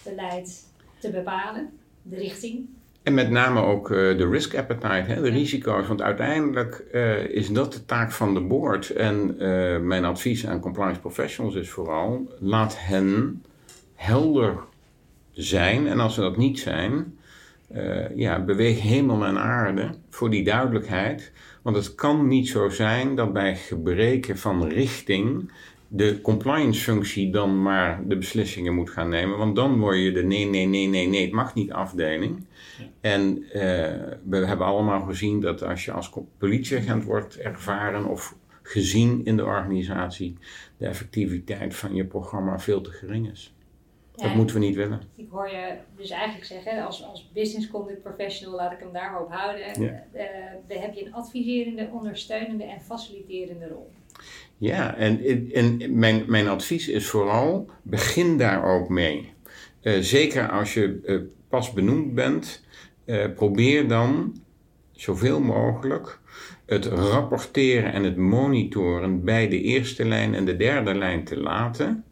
beleid 0.04 0.66
te 1.00 1.10
bepalen, 1.10 1.70
de 2.02 2.16
richting. 2.16 2.68
En 3.04 3.14
met 3.14 3.30
name 3.30 3.62
ook 3.62 3.90
uh, 3.90 4.18
de 4.18 4.30
risk 4.30 4.56
appetite, 4.56 5.12
hè, 5.12 5.22
de 5.22 5.30
risico's. 5.30 5.88
Want 5.88 6.02
uiteindelijk 6.02 6.84
uh, 6.92 7.28
is 7.30 7.50
dat 7.50 7.74
de 7.74 7.86
taak 7.86 8.12
van 8.12 8.34
de 8.34 8.42
board. 8.42 8.90
En 8.90 9.36
mijn 9.88 10.06
advies 10.06 10.48
aan 10.48 10.60
compliance 10.60 11.00
professionals 11.00 11.56
is 11.56 11.70
vooral: 11.70 12.34
laat 12.40 12.76
hen 12.80 13.44
helder 13.96 14.58
zijn. 15.32 15.88
En 15.88 16.00
als 16.00 16.14
ze 16.14 16.22
dat 16.22 16.38
niet 16.38 16.60
zijn, 16.60 17.18
ja, 18.16 18.44
beweeg 18.44 18.82
hemel 18.82 19.26
en 19.26 19.38
aarde 19.38 19.90
voor 20.10 20.30
die 20.30 20.44
duidelijkheid. 20.44 21.32
Want 21.64 21.76
het 21.76 21.96
kan 21.96 22.28
niet 22.28 22.48
zo 22.48 22.70
zijn 22.70 23.16
dat 23.16 23.34
bij 23.34 23.56
gebreken 23.56 24.38
van 24.38 24.68
richting 24.68 25.52
de 25.88 26.22
compliance-functie 26.22 27.32
dan 27.32 27.62
maar 27.62 28.08
de 28.08 28.18
beslissingen 28.18 28.74
moet 28.74 28.90
gaan 28.90 29.10
nemen. 29.10 29.38
Want 29.38 29.56
dan 29.56 29.80
word 29.80 29.98
je 29.98 30.12
de 30.12 30.24
nee, 30.24 30.46
nee, 30.46 30.68
nee, 30.68 30.88
nee, 30.88 31.08
nee, 31.08 31.22
het 31.22 31.32
mag 31.32 31.54
niet 31.54 31.72
afdeling. 31.72 32.46
En 33.02 33.38
uh, 33.38 33.54
we 34.24 34.38
hebben 34.46 34.68
allemaal 34.68 35.02
gezien 35.02 35.40
dat 35.40 35.64
als 35.64 35.86
je 35.86 35.92
als 35.92 36.12
politieagent 36.38 37.04
wordt 37.04 37.38
ervaren 37.38 38.06
of 38.06 38.36
gezien 38.62 39.26
in 39.26 39.38
de 39.38 39.46
organisatie, 39.46 40.38
de 40.78 40.86
effectiviteit 40.86 41.76
van 41.76 41.96
je 41.96 42.06
programma 42.06 42.60
veel 42.60 42.82
te 42.82 42.92
gering 42.92 43.32
is 43.32 43.54
dat 44.16 44.36
moeten 44.36 44.56
we 44.56 44.62
niet 44.62 44.76
willen. 44.76 45.02
Ik 45.16 45.28
hoor 45.30 45.50
je 45.50 45.76
dus 45.96 46.10
eigenlijk 46.10 46.46
zeggen, 46.46 46.86
als, 46.86 47.04
als 47.04 47.32
business 47.34 47.68
conduct 47.68 48.02
professional, 48.02 48.56
laat 48.56 48.72
ik 48.72 48.80
hem 48.80 48.94
daar 48.94 49.12
maar 49.12 49.22
op 49.22 49.32
houden. 49.32 49.82
Ja. 49.82 50.06
Uh, 50.68 50.82
heb 50.82 50.94
je 50.94 51.06
een 51.06 51.14
adviserende, 51.14 51.90
ondersteunende 51.92 52.64
en 52.64 52.82
faciliterende 52.82 53.68
rol. 53.68 53.92
Ja, 54.58 54.96
en, 54.96 55.22
en 55.52 56.00
mijn, 56.00 56.24
mijn 56.28 56.48
advies 56.48 56.88
is 56.88 57.10
vooral, 57.10 57.70
begin 57.82 58.38
daar 58.38 58.64
ook 58.66 58.90
mee. 58.90 59.34
Uh, 59.82 60.00
zeker 60.00 60.50
als 60.50 60.74
je 60.74 61.00
uh, 61.04 61.22
pas 61.48 61.74
benoemd 61.74 62.14
bent, 62.14 62.66
probeer 63.36 63.88
dan 63.88 64.38
zoveel 64.92 65.40
mogelijk 65.40 66.20
het 66.66 66.86
rapporteren 66.86 67.94
en 67.94 68.04
het 68.04 68.18
monitoren 68.18 69.24
bij 69.24 69.48
de 69.48 69.62
eerste 69.62 70.06
lijn 70.06 70.36
en 70.36 70.46
de 70.46 70.56
derde 70.56 70.96
lijn 70.96 71.24
te 71.24 71.38
laten. 71.38 72.04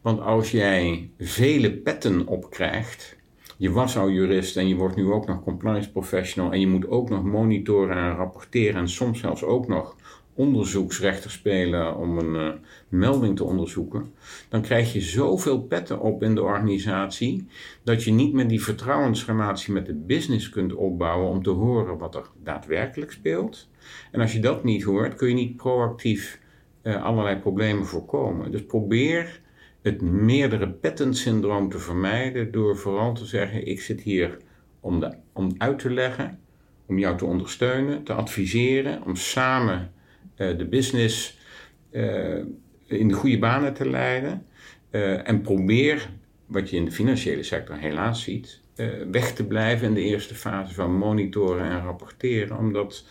Want 0.00 0.20
als 0.20 0.50
jij 0.50 1.10
vele 1.18 1.72
petten 1.72 2.26
opkrijgt, 2.26 3.16
je 3.56 3.70
was 3.70 3.96
al 3.96 4.10
jurist 4.10 4.56
en 4.56 4.68
je 4.68 4.74
wordt 4.74 4.96
nu 4.96 5.12
ook 5.12 5.26
nog 5.26 5.42
compliance 5.42 5.92
professional 5.92 6.52
en 6.52 6.60
je 6.60 6.66
moet 6.66 6.88
ook 6.88 7.10
nog 7.10 7.24
monitoren 7.24 7.96
en 7.96 8.14
rapporteren 8.14 8.80
en 8.80 8.88
soms 8.88 9.20
zelfs 9.20 9.42
ook 9.42 9.68
nog 9.68 9.96
onderzoeksrechter 10.34 11.30
spelen 11.30 11.96
om 11.96 12.18
een 12.18 12.34
uh, 12.34 12.60
melding 12.88 13.36
te 13.36 13.44
onderzoeken, 13.44 14.14
dan 14.48 14.62
krijg 14.62 14.92
je 14.92 15.00
zoveel 15.00 15.62
petten 15.62 16.00
op 16.00 16.22
in 16.22 16.34
de 16.34 16.42
organisatie 16.42 17.46
dat 17.82 18.04
je 18.04 18.12
niet 18.12 18.32
meer 18.32 18.48
die 18.48 18.62
vertrouwensrelatie 18.62 19.72
met 19.72 19.86
de 19.86 19.94
business 19.94 20.48
kunt 20.48 20.74
opbouwen 20.74 21.28
om 21.28 21.42
te 21.42 21.50
horen 21.50 21.98
wat 21.98 22.14
er 22.14 22.30
daadwerkelijk 22.42 23.12
speelt. 23.12 23.68
En 24.12 24.20
als 24.20 24.32
je 24.32 24.40
dat 24.40 24.64
niet 24.64 24.82
hoort, 24.82 25.14
kun 25.14 25.28
je 25.28 25.34
niet 25.34 25.56
proactief 25.56 26.40
uh, 26.82 27.04
allerlei 27.04 27.36
problemen 27.36 27.86
voorkomen. 27.86 28.50
Dus 28.50 28.64
probeer 28.64 29.39
het 29.82 30.02
meerdere 30.02 30.68
petten 30.68 31.14
syndroom 31.14 31.68
te 31.68 31.78
vermijden 31.78 32.52
door 32.52 32.76
vooral 32.76 33.14
te 33.14 33.24
zeggen: 33.24 33.66
ik 33.66 33.80
zit 33.80 34.00
hier 34.00 34.36
om, 34.80 35.00
de, 35.00 35.14
om 35.32 35.54
uit 35.58 35.78
te 35.78 35.90
leggen, 35.90 36.38
om 36.86 36.98
jou 36.98 37.18
te 37.18 37.24
ondersteunen, 37.24 38.04
te 38.04 38.12
adviseren, 38.12 39.02
om 39.04 39.16
samen 39.16 39.92
uh, 40.36 40.58
de 40.58 40.66
business 40.66 41.38
uh, 41.90 42.44
in 42.86 43.08
de 43.08 43.14
goede 43.14 43.38
banen 43.38 43.74
te 43.74 43.88
leiden. 43.88 44.46
Uh, 44.90 45.28
en 45.28 45.40
probeer, 45.40 46.10
wat 46.46 46.70
je 46.70 46.76
in 46.76 46.84
de 46.84 46.92
financiële 46.92 47.42
sector 47.42 47.76
helaas 47.76 48.22
ziet, 48.22 48.60
weg 49.10 49.32
te 49.32 49.46
blijven 49.46 49.86
in 49.86 49.94
de 49.94 50.02
eerste 50.02 50.34
fase 50.34 50.74
van 50.74 50.96
monitoren 50.96 51.70
en 51.70 51.82
rapporteren, 51.82 52.58
omdat 52.58 53.06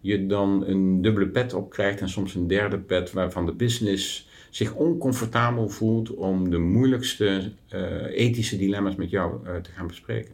je 0.00 0.26
dan 0.26 0.64
een 0.66 1.02
dubbele 1.02 1.28
pet 1.28 1.54
op 1.54 1.70
krijgt 1.70 2.00
en 2.00 2.08
soms 2.08 2.34
een 2.34 2.46
derde 2.46 2.78
pet 2.78 3.12
waarvan 3.12 3.46
de 3.46 3.54
business 3.54 4.28
zich 4.54 4.74
oncomfortabel 4.74 5.68
voelt 5.68 6.14
om 6.14 6.50
de 6.50 6.58
moeilijkste 6.58 7.52
uh, 7.74 7.80
ethische 8.10 8.56
dilemma's 8.56 8.94
met 8.94 9.10
jou 9.10 9.46
uh, 9.46 9.56
te 9.56 9.70
gaan 9.70 9.86
bespreken. 9.86 10.32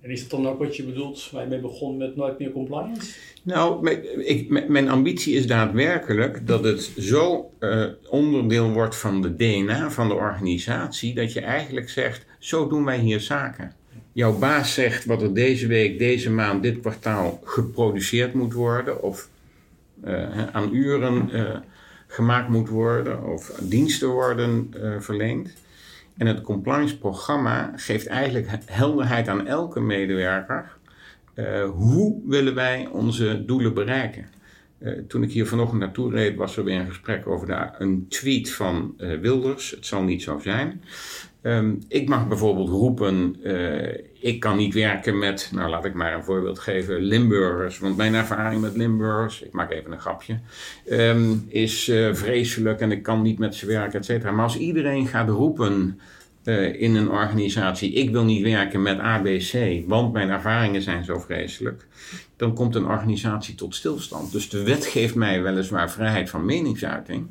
En 0.00 0.10
is 0.10 0.20
dat 0.20 0.30
dan 0.30 0.48
ook 0.52 0.58
wat 0.58 0.76
je 0.76 0.84
bedoelt 0.84 1.30
waar 1.30 1.42
je 1.42 1.48
mee 1.48 1.60
begon 1.60 1.96
met 1.96 2.16
nooit 2.16 2.38
meer 2.38 2.52
compliance? 2.52 3.12
Nou, 3.42 3.90
ik, 4.24 4.68
mijn 4.68 4.88
ambitie 4.88 5.34
is 5.34 5.46
daadwerkelijk 5.46 6.46
dat 6.46 6.64
het 6.64 6.92
zo 6.98 7.50
uh, 7.60 7.86
onderdeel 8.08 8.72
wordt 8.72 8.96
van 8.96 9.22
de 9.22 9.36
DNA 9.36 9.90
van 9.90 10.08
de 10.08 10.14
organisatie 10.14 11.14
dat 11.14 11.32
je 11.32 11.40
eigenlijk 11.40 11.88
zegt: 11.88 12.26
zo 12.38 12.68
doen 12.68 12.84
wij 12.84 12.98
hier 12.98 13.20
zaken. 13.20 13.72
Jouw 14.12 14.38
baas 14.38 14.74
zegt 14.74 15.04
wat 15.04 15.22
er 15.22 15.34
deze 15.34 15.66
week, 15.66 15.98
deze 15.98 16.30
maand, 16.30 16.62
dit 16.62 16.80
kwartaal 16.80 17.40
geproduceerd 17.44 18.34
moet 18.34 18.52
worden 18.52 19.02
of 19.02 19.28
aan 20.52 20.74
uren 20.74 21.30
gemaakt 22.06 22.48
moet 22.48 22.68
worden 22.68 23.24
of 23.24 23.60
diensten 23.62 24.08
worden 24.08 24.70
uh, 24.76 25.00
verleend. 25.00 25.52
En 26.16 26.26
het 26.26 26.40
compliance 26.40 26.98
programma 26.98 27.72
geeft 27.76 28.06
eigenlijk 28.06 28.48
helderheid 28.64 29.28
aan 29.28 29.46
elke 29.46 29.80
medewerker. 29.80 30.72
Uh, 31.34 31.70
hoe 31.70 32.20
willen 32.26 32.54
wij 32.54 32.88
onze 32.92 33.44
doelen 33.46 33.74
bereiken? 33.74 34.26
Uh, 34.78 34.92
toen 35.08 35.22
ik 35.22 35.32
hier 35.32 35.46
vanochtend 35.46 35.80
naartoe 35.80 36.10
reed, 36.10 36.36
was 36.36 36.56
er 36.56 36.64
weer 36.64 36.80
een 36.80 36.86
gesprek 36.86 37.26
over 37.26 37.46
de, 37.46 37.68
een 37.78 38.06
tweet 38.08 38.52
van 38.52 38.94
Wilders. 38.96 39.70
Het 39.70 39.86
zal 39.86 40.02
niet 40.02 40.22
zo 40.22 40.38
zijn. 40.38 40.82
Um, 41.46 41.78
ik 41.88 42.08
mag 42.08 42.28
bijvoorbeeld 42.28 42.68
roepen, 42.68 43.36
uh, 43.42 43.94
ik 44.20 44.40
kan 44.40 44.56
niet 44.56 44.74
werken 44.74 45.18
met, 45.18 45.50
nou 45.54 45.70
laat 45.70 45.84
ik 45.84 45.94
maar 45.94 46.14
een 46.14 46.24
voorbeeld 46.24 46.58
geven, 46.58 47.00
Limburgers. 47.00 47.78
Want 47.78 47.96
mijn 47.96 48.14
ervaring 48.14 48.60
met 48.60 48.76
Limburgers, 48.76 49.42
ik 49.42 49.52
maak 49.52 49.70
even 49.70 49.92
een 49.92 50.00
grapje, 50.00 50.38
um, 50.90 51.44
is 51.48 51.88
uh, 51.88 52.14
vreselijk 52.14 52.80
en 52.80 52.92
ik 52.92 53.02
kan 53.02 53.22
niet 53.22 53.38
met 53.38 53.54
ze 53.54 53.66
werken, 53.66 53.98
et 53.98 54.04
cetera. 54.04 54.30
Maar 54.30 54.44
als 54.44 54.58
iedereen 54.58 55.06
gaat 55.06 55.28
roepen 55.28 56.00
uh, 56.44 56.80
in 56.80 56.94
een 56.94 57.10
organisatie, 57.10 57.92
ik 57.92 58.10
wil 58.10 58.24
niet 58.24 58.42
werken 58.42 58.82
met 58.82 58.98
ABC, 58.98 59.82
want 59.86 60.12
mijn 60.12 60.30
ervaringen 60.30 60.82
zijn 60.82 61.04
zo 61.04 61.18
vreselijk, 61.18 61.86
dan 62.36 62.54
komt 62.54 62.74
een 62.74 62.86
organisatie 62.86 63.54
tot 63.54 63.74
stilstand. 63.74 64.32
Dus 64.32 64.48
de 64.48 64.62
wet 64.62 64.86
geeft 64.86 65.14
mij 65.14 65.42
weliswaar 65.42 65.90
vrijheid 65.90 66.30
van 66.30 66.44
meningsuiting, 66.44 67.26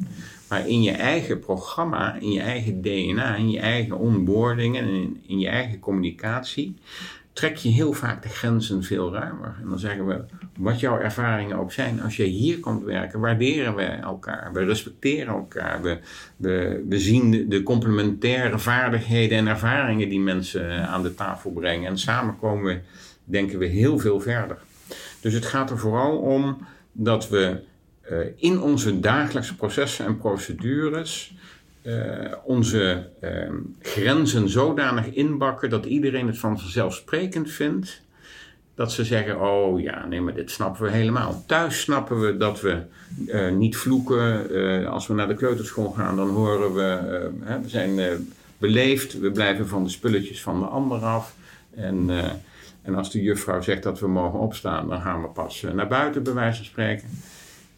Maar 0.50 0.68
in 0.68 0.82
je 0.82 0.92
eigen 0.92 1.40
programma, 1.40 2.14
in 2.20 2.32
je 2.32 2.40
eigen 2.40 2.82
DNA, 2.82 3.36
in 3.36 3.52
je 3.52 3.60
eigen 3.60 3.98
onboarding 3.98 4.78
en 4.78 5.20
in, 5.28 5.40
je 5.40 5.48
eigen 5.48 5.80
communicatie, 5.80 6.76
trek 7.34 7.56
je 7.56 7.70
heel 7.70 7.94
vaak 7.94 8.24
de 8.24 8.30
grenzen 8.30 8.84
veel 8.84 9.14
ruimer. 9.14 9.56
En 9.62 9.70
dan 9.70 9.80
zeggen 9.80 10.08
we, 10.08 10.24
wat 10.58 10.80
jouw 10.80 11.00
ervaringen 11.00 11.58
ook 11.58 11.72
zijn, 11.72 12.02
als 12.02 12.16
je 12.16 12.24
hier 12.24 12.60
komt 12.60 12.84
werken, 12.84 13.20
waarderen 13.20 13.76
we 13.76 13.84
elkaar, 13.84 14.54
we 14.54 14.64
respecteren 14.64 15.34
elkaar, 15.34 15.82
we, 15.82 16.00
we, 16.88 17.00
zien 17.00 17.50
de, 17.50 17.64
complementaire 17.64 18.60
vaardigheden 18.60 19.38
en 19.38 19.48
ervaringen 19.48 20.10
die 20.10 20.20
mensen 20.20 20.88
aan 20.88 21.04
de 21.04 21.16
tafel 21.16 21.52
brengen. 21.52 21.90
En 21.90 21.98
samen 21.98 22.38
komen 22.40 22.64
we, 22.64 22.80
denken 23.24 23.60
we, 23.60 23.66
heel 23.66 24.00
veel 24.00 24.20
verder. 24.20 24.58
Dus 25.22 25.34
het 25.34 25.46
gaat 25.46 25.70
er 25.70 25.78
vooral 25.78 26.18
om 26.18 26.58
dat 26.92 27.30
we 27.30 27.62
in 28.36 28.62
onze 28.62 29.00
dagelijkse 29.00 29.56
processen 29.56 30.06
en 30.06 30.18
procedures 30.18 31.34
uh, 31.86 32.34
onze 32.44 33.08
uh, 33.22 33.30
grenzen 33.82 34.50
zodanig 34.50 35.06
inbakken 35.06 35.70
dat 35.70 35.86
iedereen 35.86 36.28
het 36.28 36.38
van 36.38 36.60
vanzelfsprekend 36.60 37.52
vindt. 37.52 38.02
Dat 38.76 38.92
ze 38.92 39.04
zeggen, 39.04 39.42
oh 39.42 39.82
ja, 39.82 40.06
nee, 40.06 40.22
maar 40.22 40.34
dit 40.34 40.52
snappen 40.52 40.84
we 40.84 40.92
helemaal. 40.92 41.44
Thuis 41.48 41.82
snappen 41.82 42.20
we 42.20 42.38
dat 42.38 42.62
we 42.62 42.82
niet 43.52 43.78
vloeken. 43.78 44.88
als 44.88 45.08
we 45.08 45.14
naar 45.14 45.28
de 45.28 45.36
kleuterschool 45.36 45.90
gaan, 45.90 46.16
dan 46.16 46.30
horen 46.30 46.74
we, 46.74 47.00
hè, 47.44 47.62
we 47.62 47.70
zijn 47.70 48.28
beleefd. 48.58 49.20
We 49.20 49.32
blijven 49.32 49.68
van 49.68 49.84
de 49.84 49.90
spulletjes 49.90 50.42
van 50.42 50.60
de 50.60 50.66
ander 50.66 51.00
af. 51.00 51.36
En, 51.76 52.10
en 52.82 52.96
als 52.96 53.12
de 53.12 53.22
juffrouw 53.22 53.62
zegt 53.62 53.84
dat 53.84 54.00
we 54.00 54.08
mogen 54.08 54.40
opstaan, 54.40 54.90
dan 54.90 55.02
gaan 55.02 55.22
we 55.22 55.28
pas 55.28 55.66
naar 55.74 55.88
buiten, 55.88 56.24
bij 56.24 56.34
wijze 56.34 56.58
van 56.58 56.66
spreken. 56.66 57.10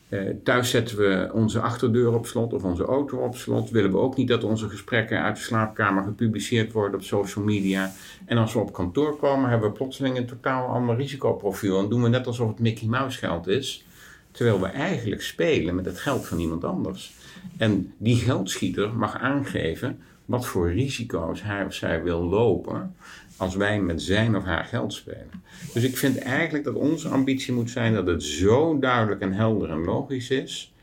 Uh, 0.10 0.30
thuis 0.44 0.70
zetten 0.70 0.98
we 0.98 1.30
onze 1.34 1.60
achterdeur 1.60 2.14
op 2.14 2.26
slot 2.26 2.54
of 2.54 2.64
onze 2.64 2.84
auto 2.84 3.18
op 3.18 3.36
slot. 3.36 3.70
Willen 3.70 3.92
we 3.92 3.98
ook 3.98 4.18
niet 4.18 4.28
dat 4.28 4.44
onze 4.44 4.70
gesprekken 4.70 5.22
uit 5.22 5.36
de 5.36 5.42
slaapkamer 5.42 6.04
gepubliceerd 6.04 6.72
worden 6.72 7.00
op 7.00 7.06
social 7.06 7.46
media. 7.46 7.92
En 8.26 8.38
als 8.38 8.54
we 8.54 8.60
op 8.60 8.74
kantoor 8.74 9.18
komen, 9.18 9.50
hebben 9.50 9.70
we 9.70 9.76
plotseling 9.76 10.18
een 10.18 10.26
totaal 10.26 10.68
ander 10.68 10.96
risicoprofiel. 10.96 11.80
En 11.80 11.90
doen 11.90 12.04
we 12.04 12.10
net 12.10 12.28
alsof 12.28 12.48
het 12.48 12.60
Mickey 12.60 12.88
Mouse 12.88 13.18
geld 13.18 13.48
is. 13.48 13.86
Terwijl 14.32 14.62
we 14.62 14.68
eigenlijk 14.68 15.22
spelen 15.22 15.76
met 15.76 15.86
het 15.86 16.00
geld 16.00 16.26
van 16.26 16.40
iemand 16.40 16.64
anders. 16.64 17.14
En 17.58 17.94
die 17.98 18.16
geldschieter 18.16 18.94
mag 18.94 19.20
aangeven 19.20 20.00
wat 20.26 20.46
voor 20.46 20.72
risico's 20.72 21.44
hij 21.44 21.66
of 21.66 21.74
zij 21.74 22.04
wil 22.04 22.24
lopen 22.24 22.96
als 23.38 23.56
wij 23.56 23.82
met 23.82 24.02
zijn 24.02 24.36
of 24.36 24.44
haar 24.44 24.64
geld 24.64 24.94
spelen. 24.94 25.44
Dus 25.74 25.84
ik 25.84 25.98
vind 25.98 26.18
eigenlijk 26.18 26.64
dat 26.64 26.76
onze 26.76 27.08
ambitie 27.08 27.54
moet 27.54 27.70
zijn 27.70 27.94
dat 27.94 28.08
het 28.08 28.24
zo 28.24 28.80
duidelijk 28.80 29.22
en 29.22 29.34
helder 29.34 29.70
en 29.70 29.84
logisch 29.84 30.30
is, 30.30 30.74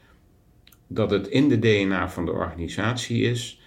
dat 0.86 1.10
het 1.10 1.28
in 1.28 1.48
de 1.48 1.58
DNA 1.58 2.08
van 2.08 2.24
de 2.24 2.32
organisatie 2.32 3.22
is. 3.22 3.58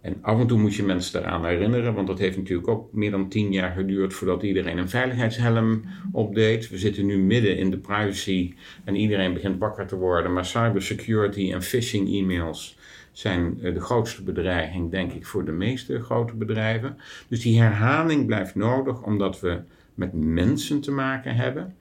En 0.00 0.16
af 0.20 0.40
en 0.40 0.46
toe 0.46 0.58
moet 0.58 0.74
je 0.74 0.82
mensen 0.82 1.20
eraan 1.20 1.44
herinneren, 1.44 1.94
want 1.94 2.06
dat 2.06 2.18
heeft 2.18 2.36
natuurlijk 2.36 2.68
ook 2.68 2.92
meer 2.92 3.10
dan 3.10 3.28
tien 3.28 3.52
jaar 3.52 3.72
geduurd 3.72 4.14
voordat 4.14 4.42
iedereen 4.42 4.78
een 4.78 4.88
veiligheidshelm 4.88 5.84
opdeed. 6.12 6.68
We 6.68 6.78
zitten 6.78 7.06
nu 7.06 7.18
midden 7.18 7.58
in 7.58 7.70
de 7.70 7.78
privacy 7.78 8.54
en 8.84 8.96
iedereen 8.96 9.32
begint 9.32 9.58
wakker 9.58 9.86
te 9.86 9.96
worden, 9.96 10.32
maar 10.32 10.44
cybersecurity 10.44 11.52
en 11.52 11.62
phishing 11.62 12.08
e-mails 12.08 12.76
zijn 13.18 13.62
eh, 13.62 13.74
de 13.74 13.80
grootste 13.80 14.22
bedreiging, 14.22 14.90
denk 14.90 15.12
ik, 15.12 15.26
voor 15.26 15.44
de 15.44 15.52
meeste 15.52 16.02
grote 16.02 16.34
bedrijven. 16.34 16.96
Dus 17.28 17.40
die 17.40 17.60
herhaling 17.60 18.26
blijft 18.26 18.54
nodig 18.54 19.02
omdat 19.02 19.40
we 19.40 19.60
met 19.94 20.12
mensen 20.12 20.80
te 20.80 20.90
maken 20.90 21.34
hebben. 21.34 21.76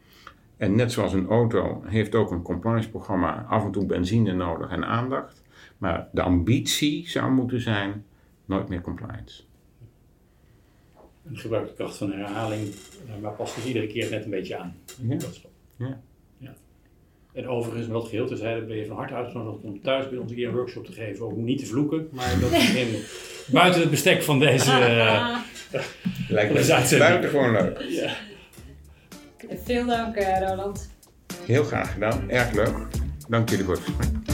En 0.57 0.75
net 0.75 0.91
zoals 0.91 1.13
een 1.13 1.27
auto 1.27 1.83
heeft 1.85 2.15
ook 2.15 2.31
een 2.31 2.41
compliance 2.41 2.89
programma 2.89 3.45
af 3.49 3.63
en 3.63 3.71
toe 3.71 3.85
benzine 3.85 4.33
nodig 4.33 4.69
en 4.69 4.85
aandacht. 4.85 5.43
Maar 5.77 6.07
de 6.11 6.21
ambitie 6.21 7.09
zou 7.09 7.31
moeten 7.31 7.61
zijn 7.61 8.05
nooit 8.45 8.69
meer 8.69 8.81
compliance. 8.81 9.43
En 11.27 11.37
gebruik 11.37 11.67
de 11.67 11.73
kracht 11.73 11.97
van 11.97 12.11
herhaling, 12.11 12.73
maar 13.21 13.31
past 13.31 13.55
dus 13.55 13.65
iedere 13.65 13.87
keer 13.87 14.09
net 14.09 14.23
een 14.23 14.29
beetje 14.29 14.57
aan. 14.57 14.75
Ja. 15.07 15.17
ja. 15.77 16.01
En 17.35 17.47
overigens, 17.47 17.87
wel 17.87 18.01
geheel 18.01 18.27
terzijde, 18.27 18.65
ben 18.65 18.77
je 18.77 18.85
van 18.85 18.95
harte 18.95 19.13
uitgenodigd 19.13 19.63
om 19.63 19.81
thuis 19.81 20.09
bij 20.09 20.17
ons 20.17 20.31
een 20.31 20.37
keer 20.37 20.47
een 20.47 20.53
workshop 20.53 20.85
te 20.85 20.91
geven 20.91 21.25
hoe 21.25 21.41
niet 21.41 21.59
te 21.59 21.65
vloeken. 21.65 22.07
Maar 22.11 22.39
dat 22.39 22.51
is 22.51 22.73
in, 22.73 22.87
buiten 23.59 23.81
het 23.81 23.89
bestek 23.89 24.23
van 24.23 24.39
deze. 24.39 24.71
Uh, 24.71 25.37
Lijkt 26.29 26.53
me 26.53 26.97
buitengewoon 26.97 27.51
leuk. 27.51 27.85
Ja. 27.89 28.15
Veel 29.63 29.85
dank, 29.85 30.17
uh, 30.17 30.39
Roland. 30.39 30.89
Heel 31.45 31.63
graag 31.63 31.93
gedaan, 31.93 32.29
erg 32.29 32.51
leuk. 32.51 32.75
Dank 33.27 33.49
jullie 33.49 33.65
voor 33.65 33.73
het 33.73 33.83
gesprek. 33.83 34.24